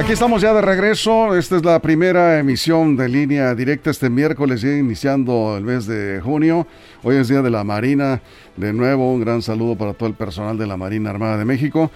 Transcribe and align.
Aquí 0.00 0.12
estamos 0.12 0.40
ya 0.40 0.54
de 0.54 0.62
regreso. 0.62 1.36
Esta 1.36 1.56
es 1.58 1.64
la 1.64 1.78
primera 1.78 2.38
emisión 2.38 2.96
de 2.96 3.06
línea 3.06 3.54
directa 3.54 3.90
este 3.90 4.08
miércoles, 4.08 4.62
ya 4.62 4.74
iniciando 4.74 5.58
el 5.58 5.64
mes 5.64 5.86
de 5.86 6.22
junio. 6.24 6.66
Hoy 7.02 7.16
es 7.16 7.28
Día 7.28 7.42
de 7.42 7.50
la 7.50 7.64
Marina. 7.64 8.22
De 8.56 8.72
nuevo, 8.72 9.12
un 9.12 9.20
gran 9.20 9.42
saludo 9.42 9.76
para 9.76 9.92
todo 9.92 10.08
el 10.08 10.14
personal 10.14 10.56
de 10.56 10.66
la 10.66 10.78
Marina 10.78 11.10
Armada 11.10 11.36
de 11.36 11.44
México. 11.44 11.90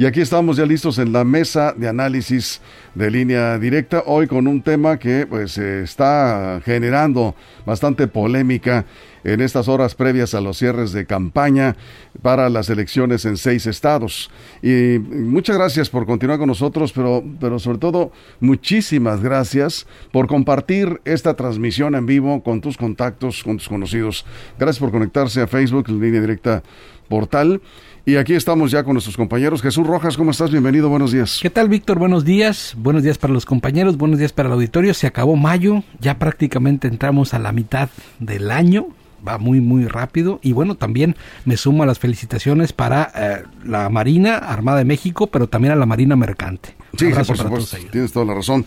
Y 0.00 0.06
aquí 0.06 0.22
estamos 0.22 0.56
ya 0.56 0.64
listos 0.64 0.98
en 0.98 1.12
la 1.12 1.24
mesa 1.24 1.74
de 1.76 1.86
análisis 1.86 2.62
de 2.94 3.10
línea 3.10 3.58
directa, 3.58 4.02
hoy 4.06 4.26
con 4.26 4.46
un 4.46 4.62
tema 4.62 4.98
que 4.98 5.26
pues 5.26 5.58
está 5.58 6.62
generando 6.64 7.34
bastante 7.66 8.08
polémica 8.08 8.86
en 9.24 9.42
estas 9.42 9.68
horas 9.68 9.94
previas 9.94 10.32
a 10.32 10.40
los 10.40 10.56
cierres 10.56 10.92
de 10.92 11.04
campaña 11.04 11.76
para 12.22 12.48
las 12.48 12.70
elecciones 12.70 13.26
en 13.26 13.36
seis 13.36 13.66
estados. 13.66 14.30
Y 14.62 14.98
muchas 14.98 15.58
gracias 15.58 15.90
por 15.90 16.06
continuar 16.06 16.38
con 16.38 16.48
nosotros, 16.48 16.92
pero, 16.94 17.22
pero 17.38 17.58
sobre 17.58 17.76
todo 17.76 18.10
muchísimas 18.40 19.22
gracias 19.22 19.86
por 20.12 20.28
compartir 20.28 21.02
esta 21.04 21.34
transmisión 21.34 21.94
en 21.94 22.06
vivo 22.06 22.42
con 22.42 22.62
tus 22.62 22.78
contactos, 22.78 23.44
con 23.44 23.58
tus 23.58 23.68
conocidos. 23.68 24.24
Gracias 24.58 24.80
por 24.80 24.92
conectarse 24.92 25.42
a 25.42 25.46
Facebook, 25.46 25.90
línea 25.90 26.22
directa 26.22 26.62
portal. 27.10 27.60
Y 28.06 28.16
aquí 28.16 28.32
estamos 28.32 28.70
ya 28.70 28.82
con 28.82 28.94
nuestros 28.94 29.18
compañeros. 29.18 29.60
Jesús 29.60 29.86
Rojas, 29.86 30.16
¿cómo 30.16 30.30
estás? 30.30 30.50
Bienvenido, 30.50 30.88
buenos 30.88 31.12
días. 31.12 31.40
¿Qué 31.42 31.50
tal, 31.50 31.68
Víctor? 31.68 31.98
Buenos 31.98 32.24
días. 32.24 32.74
Buenos 32.78 33.02
días 33.02 33.18
para 33.18 33.34
los 33.34 33.44
compañeros, 33.44 33.98
buenos 33.98 34.18
días 34.18 34.32
para 34.32 34.48
el 34.48 34.54
auditorio. 34.54 34.94
Se 34.94 35.06
acabó 35.06 35.36
mayo, 35.36 35.82
ya 36.00 36.18
prácticamente 36.18 36.88
entramos 36.88 37.34
a 37.34 37.38
la 37.38 37.52
mitad 37.52 37.90
del 38.20 38.50
año. 38.50 38.86
Va 39.26 39.36
muy, 39.36 39.60
muy 39.60 39.84
rápido. 39.86 40.40
Y 40.42 40.52
bueno, 40.52 40.76
también 40.76 41.14
me 41.44 41.58
sumo 41.58 41.82
a 41.82 41.86
las 41.86 41.98
felicitaciones 41.98 42.72
para 42.72 43.12
eh, 43.14 43.42
la 43.66 43.90
Marina 43.90 44.36
Armada 44.36 44.78
de 44.78 44.86
México, 44.86 45.26
pero 45.26 45.46
también 45.46 45.72
a 45.72 45.76
la 45.76 45.84
Marina 45.84 46.16
Mercante. 46.16 46.74
Sí, 46.96 47.10
por 47.10 47.36
supuesto. 47.36 47.76
Tienes 47.90 48.12
toda 48.12 48.24
la 48.24 48.34
razón. 48.34 48.64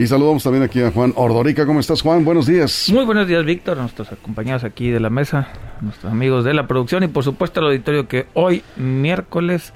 Y 0.00 0.06
saludamos 0.06 0.42
también 0.42 0.62
aquí 0.62 0.80
a 0.80 0.90
Juan 0.90 1.12
Ordorica. 1.14 1.66
¿Cómo 1.66 1.78
estás, 1.78 2.00
Juan? 2.00 2.24
Buenos 2.24 2.46
días. 2.46 2.88
Muy 2.90 3.04
buenos 3.04 3.28
días, 3.28 3.44
Víctor, 3.44 3.76
nuestros 3.76 4.10
acompañados 4.10 4.64
aquí 4.64 4.88
de 4.88 4.98
la 4.98 5.10
mesa, 5.10 5.48
nuestros 5.82 6.10
amigos 6.10 6.42
de 6.42 6.54
la 6.54 6.66
producción 6.66 7.02
y 7.02 7.08
por 7.08 7.22
supuesto 7.22 7.60
al 7.60 7.66
auditorio 7.66 8.08
que 8.08 8.26
hoy, 8.32 8.62
miércoles, 8.78 9.74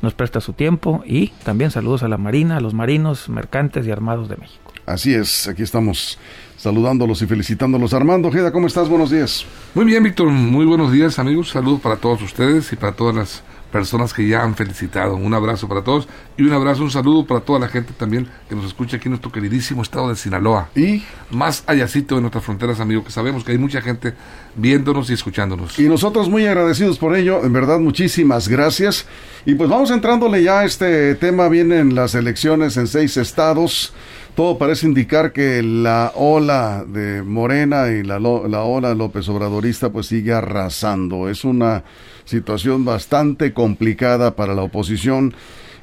nos 0.00 0.14
presta 0.14 0.40
su 0.40 0.54
tiempo 0.54 1.04
y 1.06 1.28
también 1.44 1.70
saludos 1.70 2.02
a 2.02 2.08
la 2.08 2.18
Marina, 2.18 2.56
a 2.56 2.60
los 2.60 2.74
marinos, 2.74 3.28
mercantes 3.28 3.86
y 3.86 3.92
armados 3.92 4.28
de 4.28 4.36
México. 4.36 4.72
Así 4.84 5.14
es, 5.14 5.46
aquí 5.46 5.62
estamos 5.62 6.18
saludándolos 6.56 7.22
y 7.22 7.26
felicitándolos. 7.26 7.94
Armando 7.94 8.30
Ojeda, 8.30 8.50
¿cómo 8.50 8.66
estás? 8.66 8.88
Buenos 8.88 9.12
días. 9.12 9.46
Muy 9.76 9.84
bien, 9.84 10.02
Víctor. 10.02 10.26
Muy 10.26 10.66
buenos 10.66 10.90
días, 10.90 11.20
amigos. 11.20 11.50
Saludos 11.50 11.80
para 11.80 11.98
todos 11.98 12.20
ustedes 12.20 12.72
y 12.72 12.74
para 12.74 12.96
todas 12.96 13.14
las 13.14 13.44
personas 13.72 14.12
que 14.12 14.28
ya 14.28 14.42
han 14.42 14.54
felicitado. 14.54 15.16
Un 15.16 15.34
abrazo 15.34 15.66
para 15.66 15.82
todos 15.82 16.06
y 16.36 16.42
un 16.42 16.52
abrazo, 16.52 16.82
un 16.82 16.90
saludo 16.90 17.26
para 17.26 17.40
toda 17.40 17.58
la 17.58 17.68
gente 17.68 17.92
también 17.96 18.28
que 18.48 18.54
nos 18.54 18.66
escucha 18.66 18.98
aquí 18.98 19.08
en 19.08 19.12
nuestro 19.12 19.32
queridísimo 19.32 19.82
estado 19.82 20.10
de 20.10 20.16
Sinaloa. 20.16 20.68
Y 20.76 21.02
más 21.30 21.64
allácito 21.66 22.14
de 22.14 22.20
nuestras 22.20 22.44
fronteras, 22.44 22.78
amigo, 22.78 23.02
que 23.02 23.10
sabemos 23.10 23.42
que 23.42 23.52
hay 23.52 23.58
mucha 23.58 23.80
gente 23.80 24.14
viéndonos 24.54 25.10
y 25.10 25.14
escuchándonos. 25.14 25.78
Y 25.78 25.88
nosotros 25.88 26.28
muy 26.28 26.46
agradecidos 26.46 26.98
por 26.98 27.16
ello, 27.16 27.44
en 27.44 27.52
verdad 27.52 27.80
muchísimas 27.80 28.46
gracias. 28.46 29.06
Y 29.44 29.54
pues 29.54 29.68
vamos 29.68 29.90
entrándole 29.90 30.42
ya 30.42 30.60
a 30.60 30.64
este 30.64 31.14
tema, 31.16 31.48
vienen 31.48 31.94
las 31.94 32.14
elecciones 32.14 32.76
en 32.76 32.86
seis 32.86 33.16
estados. 33.16 33.92
Todo 34.34 34.56
parece 34.56 34.86
indicar 34.86 35.32
que 35.34 35.62
la 35.62 36.12
ola 36.14 36.86
de 36.88 37.22
Morena 37.22 37.88
y 37.88 38.02
la, 38.02 38.18
la 38.18 38.62
ola 38.62 38.94
López 38.94 39.28
Obradorista 39.28 39.90
pues 39.90 40.06
sigue 40.06 40.32
arrasando. 40.32 41.28
Es 41.28 41.44
una 41.44 41.84
situación 42.24 42.86
bastante 42.86 43.52
complicada 43.52 44.34
para 44.34 44.54
la 44.54 44.62
oposición. 44.62 45.34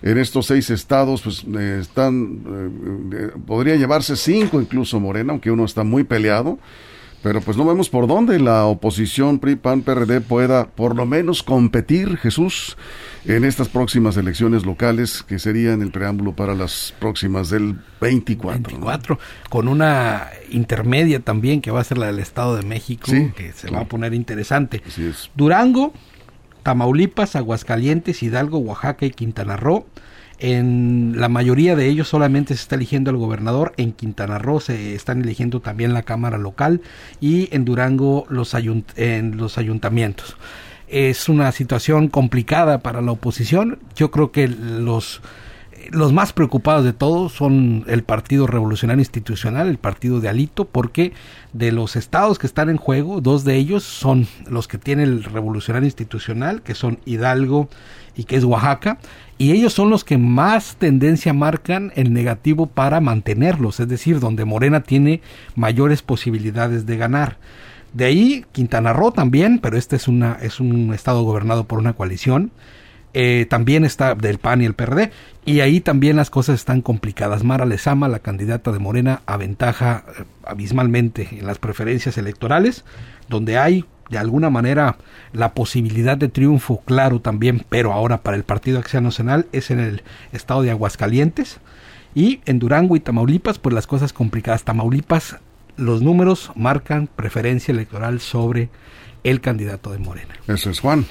En 0.02 0.18
estos 0.18 0.48
seis 0.48 0.72
estados, 0.72 1.22
pues 1.22 1.44
eh, 1.44 1.78
están, 1.82 2.42
eh, 2.48 3.18
eh, 3.18 3.32
podría 3.46 3.76
llevarse 3.76 4.16
cinco 4.16 4.60
incluso 4.60 5.00
Morena, 5.00 5.34
aunque 5.34 5.52
uno 5.52 5.66
está 5.66 5.84
muy 5.84 6.04
peleado. 6.04 6.58
Pero 7.22 7.42
pues 7.42 7.58
no 7.58 7.66
vemos 7.66 7.90
por 7.90 8.08
dónde 8.08 8.40
la 8.40 8.66
oposición 8.66 9.40
PRI, 9.40 9.58
PAN, 9.58 9.82
PRD 9.82 10.22
pueda 10.22 10.68
por 10.68 10.96
lo 10.96 11.06
menos 11.06 11.44
competir, 11.44 12.18
Jesús, 12.18 12.78
en 13.26 13.44
estas 13.44 13.68
próximas 13.68 14.16
elecciones 14.16 14.66
locales 14.66 15.24
que 15.24 15.38
serían 15.38 15.82
el 15.82 15.92
preámbulo 15.92 16.34
para 16.34 16.56
las 16.56 16.94
próximas 16.98 17.50
del 17.50 17.76
24. 18.00 18.62
24, 18.62 19.20
con 19.50 19.68
una 19.68 20.28
intermedia 20.50 21.20
también 21.20 21.60
que 21.62 21.72
va 21.72 21.82
a 21.82 21.84
ser 21.84 21.98
la 21.98 22.08
del 22.08 22.20
Estado 22.20 22.56
de 22.56 22.64
México, 22.64 23.12
que 23.36 23.52
se 23.52 23.70
va 23.70 23.82
a 23.82 23.86
poner 23.86 24.14
interesante. 24.14 24.82
Durango, 25.36 25.94
Tamaulipas, 26.64 27.36
Aguascalientes, 27.36 28.24
Hidalgo, 28.24 28.60
Oaxaca 28.60 29.06
y 29.06 29.12
Quintana 29.12 29.58
Roo. 29.58 29.86
En 30.40 31.16
la 31.18 31.28
mayoría 31.28 31.76
de 31.76 31.88
ellos 31.88 32.08
solamente 32.08 32.56
se 32.56 32.62
está 32.62 32.76
eligiendo 32.76 33.12
al 33.12 33.18
gobernador, 33.18 33.74
en 33.76 33.92
Quintana 33.92 34.38
Roo 34.38 34.62
se 34.62 34.96
están 34.96 35.22
eligiendo 35.22 35.60
también 35.60 35.94
la 35.94 36.04
Cámara 36.04 36.38
Local 36.38 36.82
y 37.20 37.54
en 37.54 37.66
Durango 37.66 38.26
los, 38.30 38.56
los 38.56 39.58
ayuntamientos. 39.58 40.38
Es 40.88 41.28
una 41.28 41.52
situación 41.52 42.08
complicada 42.08 42.80
para 42.80 43.02
la 43.02 43.12
oposición. 43.12 43.80
Yo 43.96 44.12
creo 44.12 44.32
que 44.32 44.48
los 44.48 45.22
los 45.92 46.14
más 46.14 46.34
preocupados 46.34 46.84
de 46.84 46.94
todos 46.94 47.34
son 47.34 47.84
el 47.88 48.04
Partido 48.04 48.48
Revolucionario 48.48 49.02
Institucional, 49.02 49.68
el 49.68 49.78
partido 49.78 50.20
de 50.20 50.30
Alito, 50.30 50.66
porque 50.66 51.14
de 51.54 51.72
los 51.72 51.96
estados 51.96 52.38
que 52.40 52.48
están 52.48 52.70
en 52.70 52.78
juego, 52.78 53.22
dos 53.22 53.44
de 53.44 53.56
ellos 53.56 53.84
son 53.84 54.28
los 54.50 54.68
que 54.68 54.78
tiene 54.78 55.04
el 55.04 55.24
Revolucionario 55.24 55.88
Institucional, 55.88 56.62
que 56.62 56.76
son 56.76 57.00
Hidalgo 57.06 57.70
y 58.20 58.26
que 58.26 58.36
es 58.36 58.44
Oaxaca, 58.44 58.98
y 59.38 59.54
ellos 59.54 59.72
son 59.72 59.90
los 59.90 60.04
que 60.04 60.18
más 60.18 60.76
tendencia 60.76 61.32
marcan 61.32 61.94
el 61.96 62.12
negativo 62.12 62.66
para 62.66 63.00
mantenerlos, 63.00 63.80
es 63.80 63.88
decir, 63.88 64.20
donde 64.20 64.44
Morena 64.44 64.84
tiene 64.84 65.22
mayores 65.56 66.02
posibilidades 66.02 66.86
de 66.86 66.98
ganar. 66.98 67.38
De 67.94 68.04
ahí 68.04 68.44
Quintana 68.52 68.92
Roo 68.92 69.14
también, 69.14 69.60
pero 69.60 69.78
este 69.78 69.96
es, 69.96 70.10
una, 70.10 70.38
es 70.42 70.60
un 70.60 70.94
estado 70.94 71.24
gobernado 71.24 71.64
por 71.64 71.80
una 71.80 71.94
coalición. 71.94 72.52
Eh, 73.14 73.48
también 73.50 73.86
está 73.86 74.16
del 74.16 74.38
PAN 74.38 74.62
y 74.62 74.66
el 74.66 74.74
PRD, 74.74 75.12
y 75.46 75.62
ahí 75.62 75.80
también 75.80 76.18
las 76.18 76.30
cosas 76.30 76.56
están 76.56 76.82
complicadas. 76.82 77.46
Mara 77.46 77.66
Lezama, 77.66 78.10
la 78.10 78.20
candidata 78.20 78.74
de 78.74 78.80
Morena, 78.80 79.22
aventaja 79.28 80.04
eh, 80.10 80.24
abismalmente 80.44 81.30
en 81.40 81.48
las 81.48 81.58
preferencias 81.58 82.18
electorales, 82.18 82.84
donde 83.30 83.58
hay 83.58 83.86
de 84.10 84.18
alguna 84.18 84.50
manera 84.50 84.98
la 85.34 85.54
posibilidad 85.54 86.18
de 86.18 86.30
triunfo, 86.30 86.82
claro 86.86 87.20
también, 87.22 87.66
pero 87.70 87.94
ahora 87.94 88.20
para 88.20 88.38
el 88.38 88.44
Partido 88.44 88.80
Acción 88.80 89.04
Nacional 89.04 89.48
es 89.52 89.72
en 89.72 89.80
el 89.80 90.04
estado 90.32 90.64
de 90.64 90.72
Aguascalientes 90.72 91.60
y 92.16 92.42
en 92.46 92.60
Durango 92.60 92.96
y 92.96 93.00
Tamaulipas, 93.00 93.60
pues 93.60 93.74
las 93.74 93.88
cosas 93.88 94.14
complicadas. 94.14 94.64
Tamaulipas, 94.64 95.38
los 95.78 96.02
números 96.02 96.52
marcan 96.56 97.08
preferencia 97.08 97.72
electoral 97.72 98.20
sobre 98.20 98.70
el 99.24 99.42
candidato 99.42 99.92
de 99.92 100.00
Morena. 100.00 100.36
Eso 100.48 100.70
es 100.70 100.80
Juan. 100.80 101.06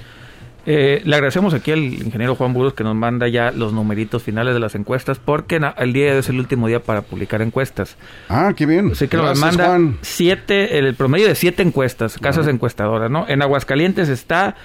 Eh, 0.70 1.00
le 1.02 1.16
agradecemos 1.16 1.54
aquí 1.54 1.72
al 1.72 1.78
ingeniero 1.78 2.34
Juan 2.34 2.52
Burgos 2.52 2.74
que 2.74 2.84
nos 2.84 2.94
manda 2.94 3.26
ya 3.26 3.52
los 3.52 3.72
numeritos 3.72 4.22
finales 4.22 4.52
de 4.52 4.60
las 4.60 4.74
encuestas, 4.74 5.18
porque 5.18 5.58
el 5.78 5.92
día 5.94 6.12
es 6.18 6.28
el 6.28 6.38
último 6.38 6.68
día 6.68 6.80
para 6.80 7.00
publicar 7.00 7.40
encuestas. 7.40 7.96
Ah, 8.28 8.52
qué 8.54 8.66
bien. 8.66 8.90
Así 8.92 9.08
que 9.08 9.16
nos 9.16 9.38
manda 9.38 9.78
siete, 10.02 10.78
el 10.78 10.94
promedio 10.94 11.26
de 11.26 11.36
siete 11.36 11.62
encuestas, 11.62 12.18
casas 12.18 12.46
encuestadoras, 12.48 13.10
¿no? 13.10 13.26
En 13.28 13.40
Aguascalientes 13.40 14.10
está 14.10 14.56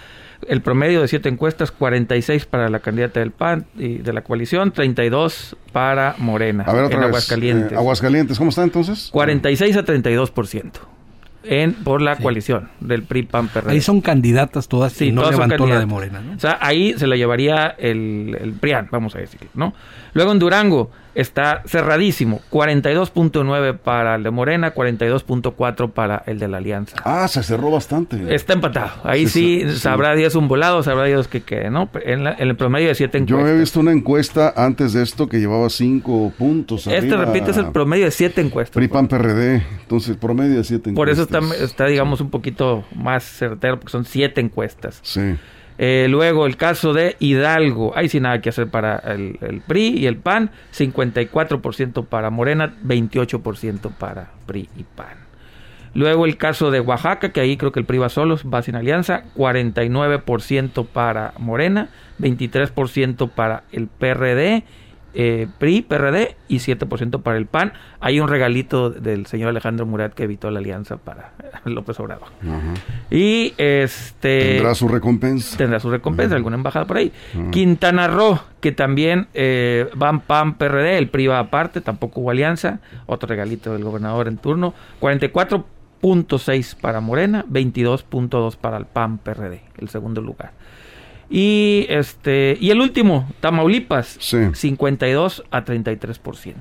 el 0.45 0.62
promedio 0.62 1.00
de 1.00 1.07
siete 1.07 1.30
encuestas, 1.30 1.72
46 1.72 2.48
para 2.48 2.68
la 2.68 2.80
candidata 2.80 3.22
del 3.22 3.31
PAN 3.31 3.66
y 3.78 4.00
de 4.00 4.12
la 4.12 4.25
coalición, 4.25 4.74
32 4.74 5.56
para 5.72 6.16
Morena. 6.18 6.66
A 6.68 6.74
ver, 6.74 6.83
otra 6.83 6.98
en 6.98 7.04
Aguascalientes. 7.06 7.72
Eh, 7.72 7.78
Aguascalientes, 7.78 8.38
¿cómo 8.38 8.50
está 8.50 8.63
entonces? 8.63 9.07
46 9.10 9.78
a 9.78 9.86
32%. 9.86 10.72
En 11.44 11.74
por 11.74 12.01
la 12.01 12.16
coalición 12.16 12.69
del 12.80 13.04
PRI 13.04 13.24
PAN 13.24 13.48
PRD. 13.48 13.72
Ahí 13.72 13.81
son 13.81 14.01
candidatas 14.01 14.68
todas 14.68 14.94
sí, 14.94 15.07
y 15.07 15.12
no 15.12 15.30
levantó 15.30 15.68
la 15.68 15.80
de 15.80 15.86
Morena, 15.86 16.22
¿no? 16.22 16.36
O 16.36 16.40
sea, 16.40 16.57
ahí 16.62 16.94
se 16.98 17.07
la 17.07 17.16
llevaría 17.16 17.68
el, 17.78 18.38
el 18.40 18.54
PRIAN, 18.54 18.90
vamos 18.92 19.16
a 19.16 19.19
decir, 19.19 19.42
¿no? 19.54 19.74
Luego 20.13 20.31
en 20.31 20.40
Durango 20.40 20.92
está 21.15 21.63
cerradísimo, 21.65 22.42
42.9 22.51 23.77
para 23.77 24.15
el 24.15 24.24
de 24.24 24.31
Morena, 24.31 24.74
42.4 24.74 25.92
para 25.92 26.24
el 26.25 26.39
de 26.39 26.48
la 26.48 26.57
Alianza. 26.57 26.98
Ah, 27.04 27.27
se 27.27 27.44
cerró 27.44 27.71
bastante. 27.71 28.33
Está 28.33 28.54
empatado. 28.54 28.92
Ahí 29.04 29.27
sí, 29.27 29.63
sabrá 29.75 30.15
Dios 30.15 30.36
un 30.36 30.48
volado, 30.48 30.83
sabrá 30.83 31.06
Dios 31.06 31.27
que 31.27 31.42
quede, 31.42 31.69
¿no? 31.69 31.89
En, 32.04 32.27
el 32.27 32.56
promedio 32.56 32.88
de 32.88 32.95
7 32.95 33.18
encuestas. 33.18 33.48
Yo 33.48 33.56
he 33.56 33.60
visto 33.60 33.80
una 33.80 33.92
encuesta 33.92 34.54
antes 34.56 34.94
de 34.94 35.04
esto 35.04 35.27
que 35.27 35.39
llevaba 35.39 35.69
5 35.69 36.33
puntos. 36.38 36.88
Este, 36.88 37.16
repite, 37.16 37.51
es 37.51 37.57
el 37.57 37.71
promedio 37.71 38.06
de 38.06 38.12
7 38.12 38.42
encuestas. 38.42 38.75
PRI, 38.75 38.88
PAN, 38.88 39.07
PRD. 39.07 39.63
Entonces, 39.81 40.18
promedio 40.18 40.57
de 40.57 40.63
7 40.63 40.89
encuestas. 40.89 40.95
Por 40.95 41.09
eso 41.09 41.24
está, 41.24 41.63
está, 41.63 41.86
digamos, 41.86 42.21
un 42.21 42.30
poquito 42.30 42.83
más 42.95 43.24
certero, 43.24 43.80
porque 43.80 43.92
son 43.92 44.06
7 44.06 44.39
encuestas. 44.42 45.00
Sí. 45.04 45.36
Eh, 45.78 46.08
luego 46.10 46.46
el 46.46 46.56
caso 46.58 46.94
de 46.94 47.16
Hidalgo, 47.20 47.94
ahí 47.96 48.10
sí 48.10 48.20
nada 48.20 48.42
que 48.42 48.50
hacer 48.50 48.68
para 48.68 48.98
el, 48.98 49.62
PRI 49.68 49.98
y 50.00 50.06
el 50.06 50.18
PAN, 50.18 50.52
54% 50.74 52.06
para 52.06 52.30
Morena, 52.30 52.74
28% 52.86 53.92
para 53.92 54.31
PRI 54.46 54.70
y 54.78 54.84
PAN. 54.84 55.24
Luego 55.96 56.25
el 56.25 56.38
caso 56.38 56.72
de 56.72 56.80
Oaxaca, 56.80 57.31
que 57.31 57.42
ahí 57.42 57.56
creo 57.56 57.72
que 57.72 57.80
el 57.80 57.86
PRI 57.86 58.00
va 58.00 58.10
solos, 58.10 58.44
va 58.52 58.64
sin 58.64 58.75
alianza, 58.75 59.24
49% 59.36 60.88
para 60.88 61.34
Morena, 61.38 61.90
23% 62.19 63.30
para 63.30 63.64
el 63.72 63.88
PRD 63.88 64.64
eh, 65.13 65.48
PRI, 65.60 65.81
PRD 65.81 66.36
y 66.48 66.57
7% 66.57 67.21
para 67.21 67.38
el 67.38 67.45
PAN. 67.45 67.74
Hay 68.00 68.19
un 68.19 68.27
regalito 68.27 68.89
del 68.89 69.25
señor 69.25 69.50
Alejandro 69.50 69.86
Murat 69.86 70.13
que 70.13 70.24
evitó 70.24 70.50
la 70.51 70.60
alianza 70.60 70.98
para 70.98 71.33
López 71.65 72.00
Obrador. 72.00 72.27
Y 73.10 73.54
este... 73.57 74.56
Tendrá 74.56 74.75
su 74.75 74.88
recompensa. 74.88 75.57
Tendrá 75.57 75.80
su 75.80 75.89
recompensa, 75.89 76.36
alguna 76.36 76.56
embajada 76.56 76.86
por 76.86 76.98
ahí. 76.98 77.12
Quintana 77.51 78.07
Roo, 78.07 78.39
que 78.60 78.71
también 78.71 79.27
eh, 79.33 79.89
van 79.95 80.21
PAN, 80.21 80.56
PRD, 80.57 80.98
el 80.98 81.10
PRI 81.10 81.27
va 81.27 81.39
aparte, 81.39 81.81
tampoco 81.81 82.21
hubo 82.21 82.31
alianza. 82.31 82.80
Otro 83.06 83.27
regalito 83.27 83.74
del 83.74 83.83
gobernador 83.83 84.27
en 84.27 84.38
turno. 84.38 84.74
44.6 85.01 86.75
para 86.80 87.01
Morena, 87.01 87.45
22.2 87.50 88.56
para 88.57 88.77
el 88.77 88.86
PAN, 88.86 89.18
PRD, 89.19 89.62
el 89.77 89.89
segundo 89.89 90.21
lugar. 90.21 90.51
Y 91.35 91.88
este 91.89 92.59
y 92.62 92.69
el 92.69 92.80
último, 92.80 93.27
Tamaulipas, 93.39 94.19
52 94.19 95.44
a 95.50 95.65
33%. 95.65 96.53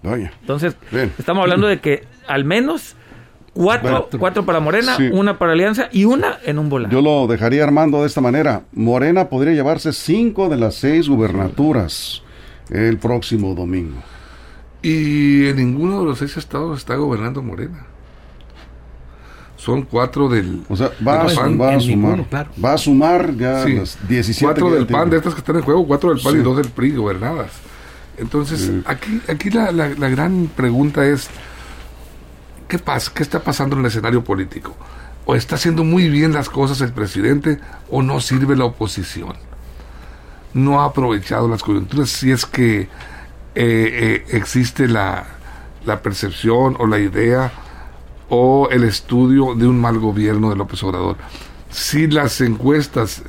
Vaya. 0.00 0.32
Entonces, 0.40 0.76
estamos 1.18 1.42
hablando 1.42 1.66
de 1.66 1.80
que 1.80 2.04
al 2.28 2.44
menos 2.44 2.94
cuatro, 3.52 4.08
cuatro 4.16 4.46
para 4.46 4.60
Morena, 4.60 4.96
una 5.10 5.40
para 5.40 5.54
Alianza 5.54 5.88
y 5.90 6.04
una 6.04 6.38
en 6.44 6.60
un 6.60 6.68
volante. 6.68 6.94
Yo 6.94 7.02
lo 7.02 7.26
dejaría 7.26 7.64
armando 7.64 8.02
de 8.02 8.06
esta 8.06 8.20
manera. 8.20 8.62
Morena 8.70 9.28
podría 9.28 9.54
llevarse 9.54 9.92
cinco 9.92 10.48
de 10.48 10.56
las 10.56 10.76
seis 10.76 11.08
gubernaturas 11.08 12.22
el 12.70 12.98
próximo 12.98 13.56
domingo. 13.56 14.00
Y 14.82 15.48
en 15.48 15.56
ninguno 15.56 15.98
de 15.98 16.04
los 16.04 16.18
seis 16.20 16.36
estados 16.36 16.78
está 16.78 16.94
gobernando 16.94 17.42
Morena 17.42 17.88
son 19.68 19.82
cuatro 19.82 20.30
del, 20.30 20.62
o 20.70 20.76
sea, 20.76 20.90
va, 21.06 21.24
a, 21.24 21.28
sumar, 21.28 22.24
va 22.64 22.72
a 22.72 22.78
sumar. 22.78 23.36
ya 23.36 23.66
las 23.68 23.98
17 24.08 24.42
cuatro 24.42 24.70
del 24.70 24.86
PAN 24.86 25.10
de 25.10 25.18
estas 25.18 25.34
que 25.34 25.40
están 25.40 25.56
en 25.56 25.62
juego 25.62 25.86
cuatro 25.86 26.08
del 26.08 26.22
PAN 26.22 26.40
y 26.40 26.42
dos 26.42 26.56
del 26.56 26.70
PRI 26.70 26.92
gobernadas. 26.92 27.50
Entonces 28.16 28.70
aquí 28.86 29.20
aquí 29.28 29.50
la, 29.50 29.70
la, 29.70 30.08
gran 30.08 30.50
pregunta 30.56 31.04
es 31.04 31.28
qué 32.66 32.78
pasa 32.78 33.12
qué 33.14 33.22
está 33.22 33.40
pasando 33.40 33.76
en 33.76 33.80
el 33.80 33.88
escenario 33.88 34.24
político 34.24 34.74
o 35.26 35.34
está 35.34 35.56
haciendo 35.56 35.84
muy 35.84 36.08
bien 36.08 36.32
las 36.32 36.48
cosas 36.48 36.80
el 36.80 36.94
presidente 36.94 37.60
o 37.90 38.00
no 38.00 38.22
sirve 38.22 38.56
la 38.56 38.64
oposición 38.64 39.34
no 40.54 40.80
ha 40.80 40.86
aprovechado 40.86 41.46
las 41.46 41.62
coyunturas 41.62 42.08
si 42.08 42.30
es 42.30 42.46
que 42.46 42.80
eh, 42.80 42.88
eh, 43.54 44.24
existe 44.30 44.88
la, 44.88 45.26
la 45.84 46.00
percepción 46.00 46.74
o 46.78 46.86
la 46.86 46.98
idea 46.98 47.52
o 48.28 48.68
el 48.70 48.84
estudio 48.84 49.54
de 49.54 49.66
un 49.66 49.80
mal 49.80 49.98
gobierno 49.98 50.50
de 50.50 50.56
López 50.56 50.82
Obrador. 50.82 51.16
Si 51.70 52.06
las 52.06 52.40
encuestas 52.40 53.22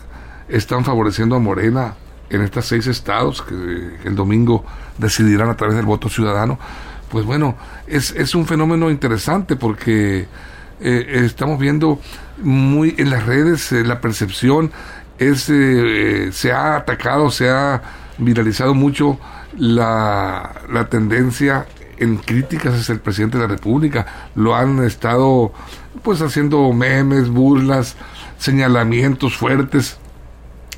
están 0.48 0.84
favoreciendo 0.84 1.36
a 1.36 1.40
Morena 1.40 1.96
en 2.30 2.42
estos 2.42 2.66
seis 2.66 2.88
estados 2.88 3.42
que, 3.42 3.98
el 4.04 4.16
domingo 4.16 4.66
decidirán 4.98 5.50
a 5.50 5.58
través 5.58 5.76
del 5.76 5.86
voto 5.86 6.10
ciudadano, 6.10 6.60
pues 7.10 7.26
bueno, 7.26 7.56
es, 7.88 8.12
es 8.12 8.36
un 8.36 8.46
fenómeno 8.46 8.90
interesante 8.90 9.56
porque 9.56 10.28
eh, 10.82 11.22
estamos 11.26 11.60
viendo 11.60 12.00
muy 12.42 12.96
en 12.98 13.10
las 13.10 13.26
redes 13.26 13.72
eh, 13.72 13.84
la 13.84 14.00
percepción 14.00 14.72
es 15.18 15.50
eh, 15.50 16.30
se 16.32 16.52
ha 16.52 16.78
atacado, 16.78 17.32
se 17.32 17.50
ha 17.50 17.82
viralizado 18.18 18.74
mucho 18.74 19.20
la, 19.58 20.62
la 20.72 20.88
tendencia 20.88 21.66
en 22.00 22.18
críticas 22.18 22.74
es 22.76 22.90
el 22.90 23.00
presidente 23.00 23.38
de 23.38 23.44
la 23.44 23.50
República. 23.50 24.06
Lo 24.36 24.56
han 24.56 24.84
estado 24.84 25.52
pues 26.04 26.22
haciendo 26.22 26.72
memes, 26.74 27.30
burlas, 27.30 27.96
señalamientos 28.38 29.36
fuertes 29.36 29.98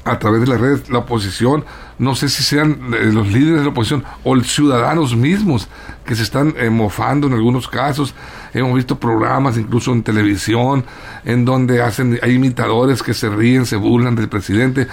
a 0.03 0.17
través 0.17 0.41
de 0.41 0.47
las 0.47 0.59
redes, 0.59 0.89
la 0.89 0.99
oposición, 0.99 1.63
no 1.99 2.15
sé 2.15 2.29
si 2.29 2.41
sean 2.41 2.91
eh, 2.93 3.11
los 3.11 3.27
líderes 3.27 3.59
de 3.59 3.65
la 3.65 3.69
oposición 3.69 4.03
o 4.23 4.33
los 4.33 4.47
ciudadanos 4.47 5.15
mismos 5.15 5.67
que 6.05 6.15
se 6.15 6.23
están 6.23 6.55
eh, 6.57 6.69
mofando 6.69 7.27
en 7.27 7.33
algunos 7.33 7.67
casos. 7.67 8.15
Hemos 8.53 8.75
visto 8.75 8.99
programas 8.99 9.57
incluso 9.57 9.93
en 9.93 10.03
televisión 10.03 10.85
en 11.23 11.45
donde 11.45 11.81
hacen 11.81 12.19
hay 12.21 12.33
imitadores 12.33 13.03
que 13.03 13.13
se 13.13 13.29
ríen, 13.29 13.65
se 13.65 13.75
burlan 13.75 14.15
del 14.15 14.29
presidente. 14.29 14.87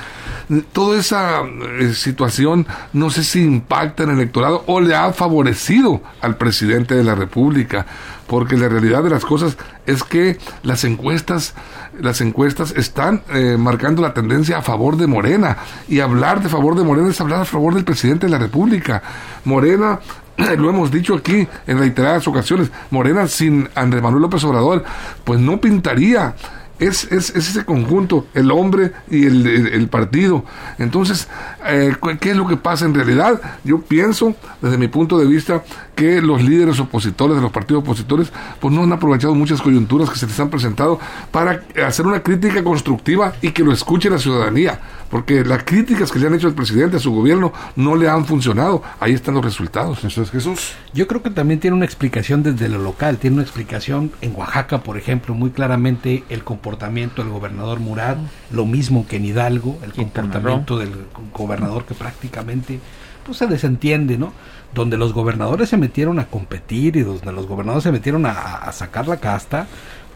Toda 0.73 0.99
esa 0.99 1.43
eh, 1.43 1.93
situación 1.95 2.67
no 2.93 3.11
sé 3.11 3.25
si 3.25 3.43
impacta 3.43 4.05
en 4.05 4.11
el 4.11 4.17
electorado 4.17 4.65
o 4.67 4.81
le 4.81 4.95
ha 4.95 5.13
favorecido 5.13 6.03
al 6.21 6.37
presidente 6.37 6.95
de 6.95 7.05
la 7.05 7.15
República 7.15 7.87
porque 8.29 8.57
la 8.57 8.69
realidad 8.69 9.03
de 9.03 9.11
las 9.11 9.25
cosas 9.25 9.57
es 9.87 10.05
que 10.05 10.39
las 10.63 10.85
encuestas, 10.85 11.55
las 11.99 12.21
encuestas 12.21 12.73
están 12.77 13.23
eh, 13.31 13.57
marcando 13.59 14.03
la 14.03 14.15
tendencia 14.15 14.59
a 14.59 14.63
favor 14.63 14.97
de 14.97 15.07
Morena 15.07 15.57
y 15.89 16.01
hablar 16.01 16.43
de 16.43 16.49
favor 16.49 16.77
de 16.77 16.85
Morena 16.85 17.09
es 17.09 17.21
hablar 17.21 17.41
a 17.41 17.47
favor 17.47 17.75
del 17.75 17.85
presidente 17.85 18.27
de 18.27 18.33
la 18.33 18.39
República. 18.39 19.03
Morena 19.45 19.99
lo 20.59 20.71
hemos 20.71 20.91
dicho 20.91 21.15
aquí 21.15 21.47
en 21.67 21.79
reiteradas 21.79 22.27
ocasiones, 22.29 22.71
Morena 22.91 23.27
sin 23.27 23.69
Andrés 23.75 24.03
Manuel 24.03 24.23
López 24.23 24.45
Obrador, 24.45 24.85
pues 25.25 25.41
no 25.41 25.61
pintaría 25.61 26.35
es, 26.79 27.11
es, 27.11 27.31
ese 27.31 27.65
conjunto, 27.65 28.27
el 28.35 28.51
hombre 28.51 28.93
y 29.11 29.27
el, 29.27 29.89
partido. 29.89 30.45
Entonces, 30.79 31.29
eh, 31.67 31.95
¿qué 32.21 32.31
es 32.31 32.37
lo 32.37 32.47
que 32.47 32.57
pasa 32.57 32.85
en 32.85 32.95
realidad? 32.95 33.41
Yo 33.65 33.81
pienso, 33.81 34.35
desde 34.61 34.79
mi 34.79 34.89
punto 34.89 35.19
de 35.19 35.27
vista, 35.27 35.63
que 35.97 36.21
los 36.21 36.43
líderes 36.43 36.79
opositores 36.79 37.37
de 37.37 37.43
los 37.43 37.51
partidos 37.51 37.83
opositores, 37.83 38.31
pues 38.61 38.73
no 38.73 38.83
han 38.83 38.93
aprovechado 38.93 39.35
muchas 39.35 39.61
coyunturas 39.63 40.11
que 40.11 40.19
se 40.19 40.27
les 40.27 40.39
han 40.39 40.51
presentado 40.51 41.01
para 41.31 41.63
hacer 41.87 42.07
una 42.07 42.23
crítica 42.23 42.63
constructiva 42.63 43.33
y 43.41 43.51
que 43.51 43.65
lo 43.65 43.73
escuche 43.73 44.11
la 44.11 44.19
ciudadanía 44.19 44.79
porque 45.11 45.43
las 45.43 45.65
críticas 45.65 46.13
que 46.13 46.19
le 46.19 46.27
han 46.27 46.35
hecho 46.35 46.49
al 46.49 46.55
presidente, 46.55 46.99
a 46.99 47.01
su 47.01 47.13
gobierno, 47.13 47.51
no 47.77 47.97
le 47.97 48.11
han 48.11 48.27
funcionado. 48.27 48.83
Ahí 49.01 49.15
están 49.15 49.35
los 49.35 49.43
resultados. 49.43 50.05
Eso 50.05 50.21
es 50.21 50.31
Jesús. 50.31 50.75
Yo 50.93 51.07
creo 51.07 51.23
que 51.23 51.31
también 51.31 51.61
tiene 51.61 51.77
una 51.77 51.87
explicación 51.87 52.43
desde 52.43 52.69
lo 52.69 52.79
local, 52.79 53.17
tiene 53.17 53.37
una 53.37 53.43
explicación 53.43 54.13
en 54.21 54.35
Oaxaca, 54.37 54.83
por 54.83 54.99
ejemplo, 54.99 55.35
muy 55.35 55.49
claramente 55.49 56.25
el 56.29 56.45
comportamiento 56.45 56.68
del 56.77 57.29
gobernador 57.31 57.81
Murat, 57.81 58.19
lo 58.51 58.67
mismo 58.67 59.07
que 59.07 59.17
en 59.17 59.25
Hidalgo, 59.25 59.79
el 59.83 59.93
comportamiento 59.93 60.79
del 60.79 60.93
gobernador 61.33 61.85
que 61.85 61.95
prácticamente 61.95 62.81
pues 63.25 63.39
se 63.39 63.47
desentiende, 63.47 64.19
¿no? 64.19 64.33
Donde 64.75 64.97
los 64.97 65.13
gobernadores 65.13 65.69
se 65.69 65.77
metieron 65.77 66.19
a 66.19 66.27
competir 66.27 66.97
y 66.97 67.03
donde 67.03 67.33
los 67.33 67.47
gobernadores 67.47 67.85
se 67.85 67.93
metieron 67.93 68.27
a, 68.27 68.33
a 68.33 68.73
sacar 68.73 69.07
la 69.07 69.19
casta, 69.19 69.67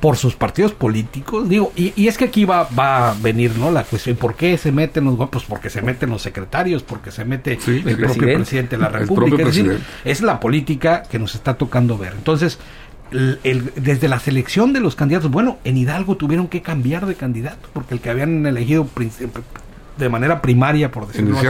por 0.02 0.16
sus 0.16 0.34
partidos 0.34 0.72
políticos, 0.72 1.48
digo, 1.48 1.72
y, 1.76 2.08
es 2.08 2.18
que 2.18 2.24
aquí 2.24 2.44
va, 2.44 2.66
va 2.76 3.10
a 3.10 3.14
venir, 3.14 3.56
¿no? 3.56 3.70
La 3.70 3.84
cuestión, 3.84 4.16
¿por 4.16 4.34
qué 4.34 4.58
se 4.58 4.72
meten 4.72 5.04
los 5.04 5.16
pues 5.30 5.44
porque 5.44 5.70
se 5.70 5.80
meten 5.80 6.10
los 6.10 6.22
secretarios, 6.22 6.82
porque 6.82 7.12
se 7.12 7.24
mete 7.24 7.52
el, 7.52 7.96
propio 7.96 8.34
presidente 8.34 8.76
de 8.76 8.82
la 8.82 8.88
República, 8.88 9.44
es, 9.44 9.54
decir, 9.54 9.80
es 10.04 10.20
la 10.20 10.40
política 10.40 11.04
que 11.04 11.20
nos 11.20 11.36
está 11.36 11.54
tocando 11.54 11.96
ver. 11.98 12.14
Entonces, 12.14 12.58
desde 13.12 14.08
la 14.08 14.18
selección 14.18 14.72
de 14.72 14.80
los 14.80 14.96
candidatos, 14.96 15.30
bueno, 15.30 15.58
en 15.64 15.76
Hidalgo 15.76 16.16
tuvieron 16.16 16.48
que 16.48 16.62
cambiar 16.62 17.06
de 17.06 17.14
candidato, 17.14 17.68
porque 17.72 17.94
el 17.94 18.00
que 18.00 18.10
habían 18.10 18.46
elegido 18.46 18.86
de 19.98 20.08
manera 20.08 20.40
primaria, 20.40 20.90
por 20.90 21.06
decirlo 21.06 21.38
así, 21.38 21.48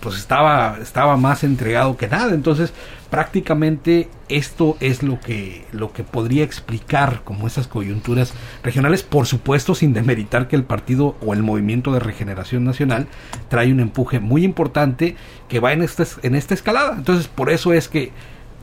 pues 0.00 0.16
estaba, 0.16 0.78
estaba 0.80 1.16
más 1.16 1.44
entregado 1.44 1.96
que 1.96 2.08
nada. 2.08 2.34
Entonces, 2.34 2.72
prácticamente 3.10 4.08
esto 4.28 4.76
es 4.80 5.02
lo 5.02 5.18
que, 5.20 5.66
lo 5.72 5.92
que 5.92 6.04
podría 6.04 6.44
explicar 6.44 7.22
como 7.24 7.46
esas 7.46 7.66
coyunturas 7.66 8.32
regionales, 8.62 9.02
por 9.02 9.26
supuesto 9.26 9.74
sin 9.74 9.92
demeritar 9.92 10.48
que 10.48 10.56
el 10.56 10.64
partido 10.64 11.16
o 11.20 11.32
el 11.34 11.42
movimiento 11.42 11.92
de 11.92 12.00
regeneración 12.00 12.64
nacional 12.64 13.08
trae 13.48 13.72
un 13.72 13.80
empuje 13.80 14.20
muy 14.20 14.44
importante 14.44 15.16
que 15.48 15.60
va 15.60 15.72
en 15.72 15.82
esta, 15.82 16.06
en 16.22 16.34
esta 16.34 16.54
escalada. 16.54 16.94
Entonces, 16.96 17.28
por 17.28 17.50
eso 17.50 17.72
es 17.72 17.88
que 17.88 18.12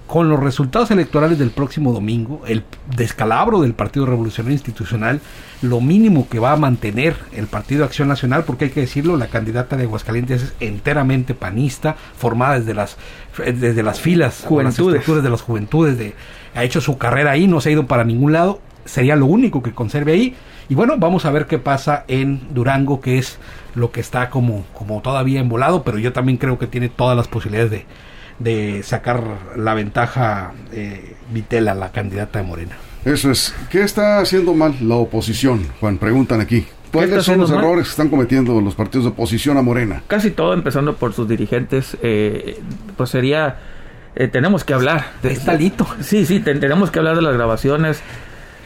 con 0.08 0.30
los 0.30 0.40
resultados 0.40 0.90
electorales 0.90 1.38
del 1.38 1.52
próximo 1.52 1.92
domingo, 1.92 2.42
el 2.48 2.64
descalabro 2.96 3.62
del 3.62 3.74
Partido 3.74 4.06
Revolucionario 4.06 4.54
Institucional, 4.54 5.20
lo 5.62 5.82
mínimo 5.82 6.30
que 6.30 6.40
va 6.40 6.54
a 6.54 6.56
mantener 6.56 7.18
el 7.34 7.48
Partido 7.48 7.84
Acción 7.84 8.08
Nacional, 8.08 8.46
porque 8.46 8.66
hay 8.66 8.72
que 8.72 8.80
decirlo, 8.80 9.18
la 9.18 9.28
candidata 9.28 9.76
de 9.76 9.84
Aguascalientes 9.84 10.44
es 10.44 10.54
enteramente 10.62 11.34
panista, 11.34 11.98
formada 12.18 12.58
desde 12.60 12.74
las, 12.74 12.98
desde 13.38 13.84
las 13.84 14.00
filas, 14.00 14.46
juventudes. 14.48 15.06
Las 15.08 15.24
de 15.24 15.30
las 15.30 15.42
juventudes, 15.42 15.98
de, 15.98 16.16
ha 16.56 16.64
hecho 16.64 16.80
su 16.80 16.98
carrera 16.98 17.32
ahí, 17.32 17.46
no 17.46 17.60
se 17.60 17.70
ha 17.70 17.74
ido 17.74 17.86
para 17.86 18.06
ningún 18.06 18.32
lado, 18.32 18.62
sería 18.86 19.18
lo 19.18 19.26
único 19.26 19.62
que 19.62 19.74
conserve 19.74 20.14
ahí. 20.14 20.36
Y 20.70 20.76
bueno, 20.76 20.96
vamos 20.98 21.26
a 21.26 21.32
ver 21.32 21.48
qué 21.48 21.60
pasa 21.60 22.06
en 22.08 22.54
Durango, 22.54 23.02
que 23.02 23.18
es 23.18 23.40
lo 23.76 23.92
que 23.92 24.00
está 24.00 24.30
como, 24.30 24.66
como 24.74 25.02
todavía 25.02 25.42
embolado, 25.42 25.84
pero 25.84 25.98
yo 25.98 26.14
también 26.14 26.38
creo 26.38 26.58
que 26.58 26.68
tiene 26.68 26.88
todas 26.88 27.16
las 27.16 27.28
posibilidades 27.28 27.72
de, 27.72 27.86
de 28.40 28.84
sacar 28.84 29.24
la 29.56 29.74
ventaja 29.74 30.54
eh, 30.72 31.16
Vitela, 31.32 31.74
la 31.74 31.92
candidata 31.92 32.40
de 32.40 32.46
Morena. 32.46 32.76
Eso 33.06 33.32
es. 33.32 33.56
¿Qué 33.70 33.82
está 33.82 34.20
haciendo 34.20 34.54
mal 34.54 34.76
la 34.82 34.96
oposición, 34.96 35.66
Juan? 35.80 35.98
Preguntan 35.98 36.42
aquí. 36.42 36.66
¿Cuáles 36.92 37.26
son 37.26 37.40
los 37.40 37.52
errores 37.52 37.86
que 37.86 37.92
están 37.92 38.10
cometiendo 38.10 38.60
los 38.62 38.76
partidos 38.76 39.06
de 39.06 39.12
oposición 39.12 39.58
a 39.58 39.62
Morena? 39.62 40.04
Casi 40.08 40.32
todo, 40.32 40.54
empezando 40.54 40.96
por 40.96 41.14
sus 41.14 41.28
dirigentes, 41.28 41.98
eh, 42.02 42.60
pues 42.96 43.10
sería, 43.10 43.58
eh, 44.16 44.28
tenemos 44.28 44.64
que 44.64 44.74
hablar. 44.74 45.06
De, 45.22 45.36
talito. 45.36 45.86
Sí, 46.02 46.26
sí, 46.26 46.40
tenemos 46.40 46.90
que 46.90 47.00
hablar 47.00 47.16
de 47.16 47.22
las 47.22 47.34
grabaciones. 47.34 48.02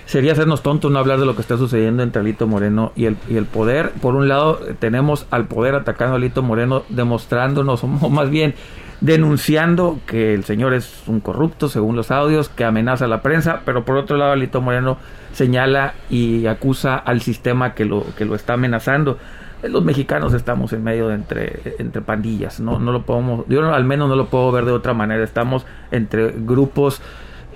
Sería 0.05 0.33
hacernos 0.33 0.61
tontos 0.61 0.91
no 0.91 0.99
hablar 0.99 1.19
de 1.19 1.25
lo 1.25 1.35
que 1.35 1.41
está 1.41 1.57
sucediendo 1.57 2.03
entre 2.03 2.21
Alito 2.21 2.45
Moreno 2.45 2.91
y 2.95 3.05
el, 3.05 3.17
y 3.29 3.37
el 3.37 3.45
poder. 3.45 3.91
Por 4.01 4.15
un 4.15 4.27
lado, 4.27 4.59
tenemos 4.79 5.25
al 5.31 5.45
poder 5.47 5.75
atacando 5.75 6.13
a 6.13 6.17
Alito 6.17 6.43
Moreno, 6.43 6.83
demostrándonos, 6.89 7.83
o 7.85 7.87
más 7.87 8.29
bien 8.29 8.53
denunciando 9.01 9.99
que 10.05 10.33
el 10.33 10.43
señor 10.43 10.73
es 10.73 11.03
un 11.07 11.19
corrupto, 11.19 11.67
según 11.67 11.95
los 11.95 12.11
audios, 12.11 12.49
que 12.49 12.63
amenaza 12.63 13.05
a 13.05 13.07
la 13.07 13.21
prensa, 13.21 13.61
pero 13.65 13.83
por 13.83 13.97
otro 13.97 14.15
lado 14.15 14.31
Alito 14.31 14.61
Moreno 14.61 14.97
señala 15.33 15.95
y 16.09 16.45
acusa 16.45 16.95
al 16.95 17.21
sistema 17.21 17.73
que 17.73 17.85
lo, 17.85 18.05
que 18.15 18.25
lo 18.25 18.35
está 18.35 18.53
amenazando. 18.53 19.17
Los 19.63 19.83
mexicanos 19.83 20.33
estamos 20.33 20.73
en 20.73 20.83
medio 20.83 21.07
de 21.09 21.15
entre, 21.15 21.75
entre 21.77 22.01
pandillas, 22.01 22.59
no, 22.59 22.79
no 22.79 22.91
lo 22.91 23.03
podemos, 23.03 23.45
yo 23.47 23.73
al 23.73 23.85
menos 23.85 24.09
no 24.09 24.15
lo 24.15 24.27
puedo 24.27 24.51
ver 24.51 24.65
de 24.65 24.71
otra 24.71 24.93
manera, 24.93 25.23
estamos 25.23 25.65
entre 25.91 26.31
grupos 26.31 27.01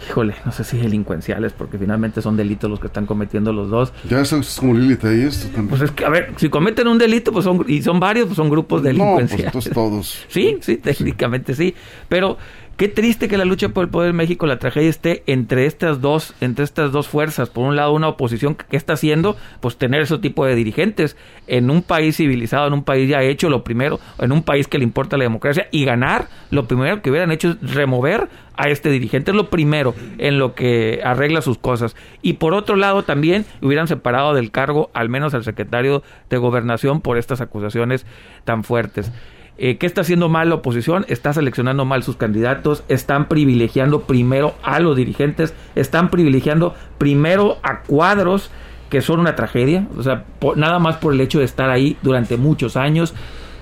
híjole, 0.08 0.36
no 0.46 0.52
sé 0.52 0.64
si 0.64 0.78
delincuenciales, 0.78 1.54
porque 1.54 1.78
finalmente 1.78 2.22
son 2.22 2.38
delitos 2.38 2.70
los 2.70 2.80
que 2.80 2.88
están 2.88 3.06
cometiendo 3.06 3.54
los 3.54 3.70
dos. 3.70 3.94
Ya 4.10 4.22
eso 4.22 4.38
es 4.38 4.58
como 4.60 4.74
Lilith 4.74 5.04
ahí 5.06 5.22
esto 5.22 5.48
también. 5.48 5.70
Pues 5.70 5.82
es 5.82 5.92
que, 5.92 6.06
a 6.06 6.10
ver, 6.10 6.34
si 6.38 6.50
cometen 6.50 6.88
un 6.88 6.98
delito, 6.98 7.32
pues 7.32 7.46
son, 7.46 7.66
y 7.68 7.82
son 7.82 8.00
varios, 8.00 8.28
pues 8.28 8.38
son 8.38 8.50
grupos 8.50 8.84
delincuenciales. 8.84 9.46
No, 9.48 9.52
pues 9.52 9.70
todos. 9.70 10.26
sí, 10.28 10.58
sí, 10.62 10.78
técnicamente 10.78 11.56
sí. 11.56 11.74
Pero 12.10 12.38
Qué 12.78 12.90
triste 12.90 13.30
que 13.30 13.38
la 13.38 13.46
lucha 13.46 13.70
por 13.70 13.86
el 13.86 13.90
poder 13.90 14.10
en 14.10 14.18
México, 14.18 14.46
la 14.48 14.60
tragedia 14.60 14.90
esté 14.90 15.24
entre 15.28 15.66
estas 15.66 16.02
dos, 16.02 16.36
entre 16.42 16.66
estas 16.66 16.92
dos 16.92 17.08
fuerzas. 17.08 17.50
Por 17.50 17.64
un 17.64 17.78
lado, 17.78 17.94
una 17.94 18.10
oposición 18.10 18.54
que 18.56 18.76
está 18.76 18.94
haciendo, 18.94 19.38
pues 19.62 19.78
tener 19.78 20.02
ese 20.02 20.18
tipo 20.18 20.46
de 20.46 20.56
dirigentes 20.56 21.16
en 21.48 21.70
un 21.70 21.84
país 21.84 22.18
civilizado, 22.18 22.68
en 22.68 22.74
un 22.74 22.84
país 22.84 23.08
ya 23.08 23.22
hecho 23.22 23.50
lo 23.50 23.64
primero, 23.64 24.02
en 24.20 24.34
un 24.34 24.44
país 24.44 24.68
que 24.68 24.78
le 24.78 24.84
importa 24.84 25.16
la 25.16 25.24
democracia 25.24 25.70
y 25.72 25.86
ganar, 25.86 26.28
lo 26.52 26.68
primero 26.68 27.02
que 27.02 27.10
hubieran 27.10 27.32
hecho 27.32 27.52
es 27.52 27.74
remover 27.74 28.28
a 28.58 28.68
este 28.68 28.90
dirigente, 28.90 29.32
es 29.32 29.38
lo 29.38 29.50
primero 29.50 29.96
en 30.18 30.38
lo 30.38 30.54
que 30.54 31.00
arregla 31.02 31.42
sus 31.42 31.58
cosas. 31.58 31.96
Y 32.22 32.34
por 32.34 32.54
otro 32.54 32.76
lado, 32.76 33.04
también 33.04 33.46
hubieran 33.62 33.88
separado 33.88 34.34
del 34.34 34.52
cargo 34.52 34.92
al 34.94 35.08
menos 35.08 35.34
al 35.34 35.46
secretario 35.46 36.04
de 36.30 36.38
gobernación 36.38 37.00
por 37.00 37.18
estas 37.18 37.40
acusaciones 37.40 38.06
tan 38.44 38.66
fuertes. 38.66 39.14
Eh, 39.58 39.78
¿Qué 39.78 39.86
está 39.86 40.02
haciendo 40.02 40.28
mal 40.28 40.50
la 40.50 40.56
oposición? 40.56 41.06
Está 41.08 41.32
seleccionando 41.34 41.86
mal 41.86 42.04
sus 42.04 42.18
candidatos, 42.18 42.84
están 42.90 43.28
privilegiando 43.28 44.02
primero 44.02 44.54
a 44.64 44.80
los 44.80 44.98
dirigentes, 44.98 45.54
están 45.76 46.10
privilegiando 46.10 46.76
primero 46.98 47.58
a 47.64 47.82
cuadros 47.82 48.52
que 48.90 49.02
son 49.02 49.20
una 49.20 49.36
tragedia, 49.36 49.88
o 49.98 50.04
sea, 50.04 50.26
nada 50.56 50.80
más 50.80 50.98
por 50.98 51.14
el 51.14 51.22
hecho 51.22 51.40
de 51.40 51.46
estar 51.46 51.70
ahí 51.70 51.98
durante 52.02 52.38
muchos 52.38 52.78
años, 52.78 53.14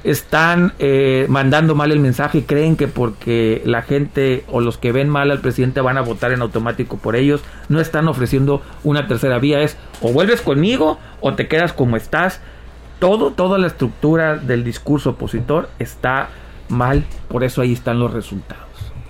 están 0.03 0.73
eh, 0.79 1.27
mandando 1.29 1.75
mal 1.75 1.91
el 1.91 2.00
mensaje, 2.00 2.43
creen 2.45 2.75
que 2.75 2.88
porque 2.88 3.62
la 3.65 3.83
gente 3.83 4.43
o 4.51 4.59
los 4.59 4.77
que 4.77 4.91
ven 4.91 5.07
mal 5.07 5.31
al 5.31 5.39
presidente 5.39 5.79
van 5.79 5.97
a 5.97 6.01
votar 6.01 6.33
en 6.33 6.41
automático 6.41 6.97
por 6.97 7.15
ellos, 7.15 7.41
no 7.69 7.79
están 7.79 8.07
ofreciendo 8.07 8.62
una 8.83 9.07
tercera 9.07 9.39
vía, 9.39 9.62
es 9.62 9.77
o 10.01 10.12
vuelves 10.12 10.41
conmigo 10.41 11.00
o 11.21 11.35
te 11.35 11.47
quedas 11.47 11.71
como 11.71 11.95
estás 11.95 12.41
todo, 13.00 13.31
toda 13.31 13.57
la 13.57 13.67
estructura 13.67 14.38
del 14.38 14.63
discurso 14.63 15.12
opositor 15.12 15.69
está 15.79 16.29
mal, 16.69 17.05
por 17.27 17.43
eso 17.43 17.62
ahí 17.62 17.73
están 17.73 18.00
los 18.00 18.13
resultados. 18.13 18.63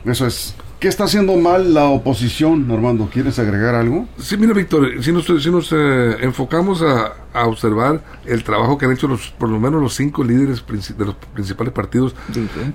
Eso 0.05 0.27
es. 0.27 0.55
¿Qué 0.83 0.89
está 0.89 1.05
haciendo 1.05 1.37
mal 1.37 1.73
la 1.73 1.85
oposición, 1.85 2.67
Normando? 2.67 3.09
¿Quieres 3.09 3.39
agregar 3.39 3.73
algo? 3.73 4.05
Sí, 4.17 4.35
mira, 4.35 4.51
Víctor, 4.51 5.01
si 5.01 5.13
nos, 5.13 5.23
si 5.41 5.49
nos 5.49 5.71
eh, 5.71 6.17
enfocamos 6.19 6.81
a, 6.81 7.13
observar 7.45 8.03
el 8.25 8.43
trabajo 8.43 8.77
que 8.77 8.85
han 8.85 8.91
hecho 8.91 9.07
los, 9.07 9.29
por 9.29 9.47
lo 9.47 9.61
menos 9.61 9.81
los 9.81 9.95
cinco 9.95 10.25
líderes 10.25 10.61
de 10.97 11.05
los 11.05 11.15
principales 11.33 11.71
partidos, 11.71 12.13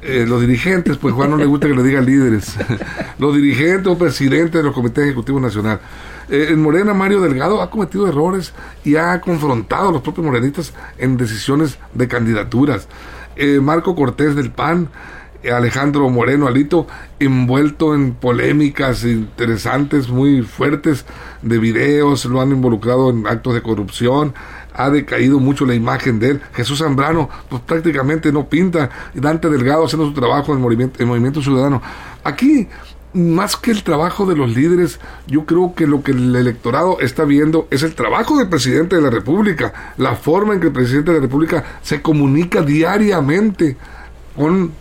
eh, 0.01 0.25
los 0.27 0.41
dirigentes, 0.41 0.97
pues 0.97 1.13
Juan 1.13 1.29
no 1.33 1.37
le 1.37 1.45
gusta 1.45 1.69
que 1.69 1.75
le 1.75 1.83
digan 1.83 2.07
líderes, 2.07 2.57
los 3.19 3.37
dirigentes 3.37 3.87
o 3.87 3.99
presidentes 3.99 4.55
de 4.55 4.63
los 4.63 4.73
comités 4.73 5.05
ejecutivos 5.05 5.43
nacionales 5.43 5.81
eh, 6.31 6.47
en 6.49 6.63
Morena, 6.63 6.95
Mario 6.95 7.21
Delgado 7.21 7.61
ha 7.61 7.69
cometido 7.69 8.09
errores 8.09 8.55
y 8.85 8.97
ha 8.97 9.21
confrontado 9.21 9.91
a 9.91 9.93
los 9.93 10.01
propios 10.01 10.27
morenistas 10.27 10.73
en 10.97 11.19
decisiones 11.19 11.79
de 11.93 12.09
candidaturas. 12.09 12.89
Eh, 13.37 13.61
Marco 13.61 13.95
Cortés 13.95 14.35
del 14.35 14.51
PAN, 14.51 14.89
Alejandro 15.45 16.09
Moreno 16.11 16.49
Alito, 16.49 16.87
envuelto 17.21 17.95
en 17.95 18.15
polémicas 18.15 19.05
interesantes, 19.05 20.09
muy 20.09 20.43
fuertes 20.43 21.05
de 21.43 21.59
videos, 21.59 22.25
lo 22.25 22.41
han 22.41 22.51
involucrado 22.51 23.11
en 23.11 23.27
actos 23.27 23.55
de 23.55 23.63
corrupción, 23.63 24.35
ha 24.75 24.91
decaído 24.91 25.39
mucho 25.39 25.65
la 25.65 25.75
imagen 25.75 26.19
de 26.19 26.31
él. 26.31 26.41
Jesús 26.55 26.81
Zambrano, 26.81 27.29
pues 27.49 27.63
prácticamente 27.63 28.33
no 28.33 28.49
pinta. 28.49 28.91
Dante 29.15 29.49
Delgado 29.49 29.85
haciendo 29.85 30.07
su 30.07 30.15
trabajo 30.15 30.53
en 30.53 30.61
movimiento, 30.61 31.03
en 31.03 31.09
movimiento 31.09 31.43
ciudadano. 31.43 31.83
Aquí 32.25 32.69
más 33.13 33.57
que 33.57 33.71
el 33.71 33.83
trabajo 33.83 34.27
de 34.27 34.37
los 34.37 34.55
líderes, 34.55 35.01
yo 35.27 35.47
creo 35.47 35.75
que 35.75 35.87
lo 35.87 36.03
que 36.03 36.13
el 36.13 36.35
electorado 36.37 37.01
está 37.01 37.25
viendo 37.25 37.67
es 37.71 37.83
el 37.83 37.95
trabajo 37.95 38.39
del 38.39 38.49
presidente 38.49 38.97
de 38.97 39.03
la 39.03 39.11
República, 39.11 39.95
la 39.97 40.15
forma 40.15 40.55
en 40.55 40.61
que 40.61 40.67
el 40.67 40.73
presidente 40.73 41.11
de 41.11 41.19
la 41.19 41.23
República 41.23 41.65
se 41.83 42.03
comunica 42.03 42.63
diariamente 42.63 43.77
con 44.39 44.73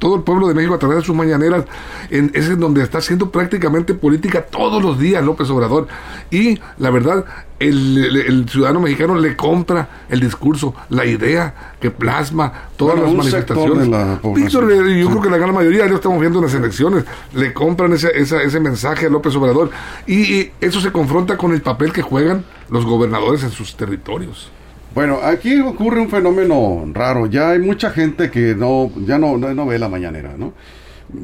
todo 0.00 0.16
el 0.16 0.22
pueblo 0.22 0.48
de 0.48 0.54
México 0.54 0.74
a 0.74 0.78
través 0.78 0.98
de 0.98 1.04
sus 1.04 1.14
mañaneras, 1.14 1.64
en, 2.10 2.32
es 2.34 2.48
en 2.48 2.58
donde 2.58 2.82
está 2.82 2.98
haciendo 2.98 3.30
prácticamente 3.30 3.94
política 3.94 4.42
todos 4.42 4.82
los 4.82 4.98
días 4.98 5.24
López 5.24 5.48
Obrador. 5.50 5.86
Y 6.32 6.58
la 6.78 6.90
verdad, 6.90 7.24
el, 7.60 8.46
ciudadano 8.50 8.80
mexicano 8.80 9.14
le 9.14 9.36
compra 9.36 10.04
el 10.08 10.18
discurso, 10.18 10.74
la 10.88 11.06
idea 11.06 11.74
que 11.80 11.92
plasma 11.92 12.52
todas 12.76 12.98
las 12.98 13.12
manifestaciones. 13.12 13.88
Víctor, 14.34 14.68
yo 14.74 15.08
creo 15.08 15.22
que 15.22 15.30
la 15.30 15.38
gran 15.38 15.54
mayoría, 15.54 15.86
lo 15.86 15.94
estamos 15.94 16.20
viendo 16.20 16.40
en 16.40 16.46
las 16.46 16.54
elecciones, 16.54 17.04
le 17.34 17.52
compran 17.52 17.92
ese, 17.92 18.10
ese 18.18 18.60
mensaje 18.60 19.06
a 19.06 19.08
López 19.08 19.36
Obrador. 19.36 19.70
y 20.08 20.50
eso 20.60 20.80
se 20.80 20.90
confronta 20.90 21.36
con 21.36 21.52
el 21.52 21.62
papel 21.62 21.92
que 21.92 22.02
juegan 22.02 22.44
los 22.68 22.84
gobernadores 22.84 23.44
en 23.44 23.50
sus 23.50 23.76
territorios. 23.76 24.50
Bueno, 24.94 25.20
aquí 25.22 25.58
ocurre 25.58 26.00
un 26.00 26.10
fenómeno 26.10 26.84
raro. 26.92 27.26
Ya 27.26 27.50
hay 27.50 27.58
mucha 27.58 27.90
gente 27.90 28.30
que 28.30 28.54
no, 28.54 28.90
ya 29.06 29.16
no, 29.18 29.38
no, 29.38 29.66
ve 29.66 29.78
la 29.78 29.88
mañanera, 29.88 30.34
¿no? 30.36 30.52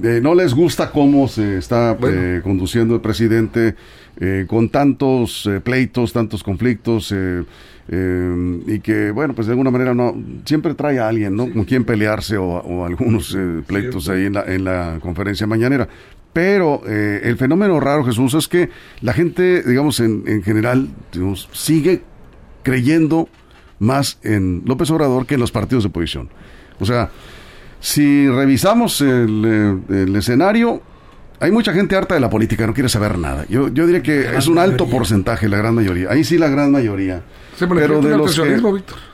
Eh, 0.02 0.20
no 0.22 0.34
les 0.34 0.54
gusta 0.54 0.90
cómo 0.90 1.28
se 1.28 1.58
está 1.58 1.96
eh, 2.06 2.40
conduciendo 2.42 2.94
el 2.94 3.00
presidente 3.00 3.74
eh, 4.20 4.44
con 4.46 4.68
tantos 4.68 5.48
pleitos, 5.62 6.12
tantos 6.12 6.42
conflictos 6.42 7.14
y 7.90 8.80
que, 8.80 9.10
bueno, 9.12 9.34
pues 9.34 9.46
de 9.46 9.52
alguna 9.52 9.70
manera 9.70 9.94
no 9.94 10.14
siempre 10.44 10.74
trae 10.74 10.98
a 10.98 11.08
alguien, 11.08 11.36
¿no? 11.36 11.50
Con 11.50 11.64
quien 11.64 11.84
pelearse 11.84 12.36
o, 12.38 12.84
algunos 12.84 13.36
pleitos 13.66 14.08
ahí 14.08 14.26
en 14.26 14.34
la, 14.34 14.44
en 14.44 14.64
la 14.64 14.98
conferencia 15.00 15.46
mañanera. 15.46 15.88
Pero 16.32 16.82
el 16.86 17.36
fenómeno 17.36 17.80
raro, 17.80 18.04
Jesús, 18.04 18.32
es 18.34 18.48
que 18.48 18.70
la 19.00 19.12
gente, 19.12 19.62
digamos, 19.62 20.00
en, 20.00 20.24
en 20.26 20.42
general, 20.42 20.88
digamos, 21.12 21.48
sigue 21.52 22.02
creyendo 22.62 23.28
más 23.78 24.18
en 24.22 24.62
López 24.64 24.90
Obrador 24.90 25.26
que 25.26 25.34
en 25.34 25.40
los 25.40 25.52
partidos 25.52 25.84
de 25.84 25.88
oposición. 25.88 26.28
O 26.80 26.86
sea, 26.86 27.10
si 27.80 28.28
revisamos 28.28 29.00
el, 29.00 29.80
eh, 29.88 30.06
escenario, 30.18 30.82
hay 31.40 31.52
mucha 31.52 31.72
gente 31.72 31.94
harta 31.96 32.14
de 32.14 32.20
la 32.20 32.30
política, 32.30 32.66
no 32.66 32.74
quiere 32.74 32.88
saber 32.88 33.18
nada. 33.18 33.46
Yo, 33.48 33.68
yo 33.68 33.86
diría 33.86 34.02
que 34.02 34.36
es 34.36 34.48
un 34.48 34.58
alto 34.58 34.86
porcentaje, 34.88 35.48
la 35.48 35.58
gran 35.58 35.74
mayoría. 35.74 36.10
Ahí 36.10 36.24
sí 36.24 36.38
la 36.38 36.48
gran 36.48 36.72
mayoría. 36.72 37.22
pero 37.58 38.00
de 38.00 38.16
los, 38.16 38.38
que, 38.38 38.60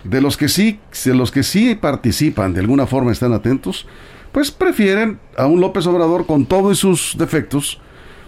de 0.05 0.21
los 0.21 0.37
que 0.37 0.49
sí, 0.49 0.81
de 1.05 1.15
los 1.15 1.31
que 1.31 1.43
sí 1.43 1.75
participan, 1.75 2.55
de 2.55 2.61
alguna 2.61 2.87
forma 2.87 3.13
están 3.13 3.33
atentos, 3.35 3.87
pues 4.33 4.51
prefieren 4.51 5.19
a 5.37 5.47
un 5.47 5.61
López 5.61 5.87
Obrador 5.87 6.27
con 6.27 6.47
todos 6.47 6.79
sus 6.79 7.15
defectos, 7.19 7.79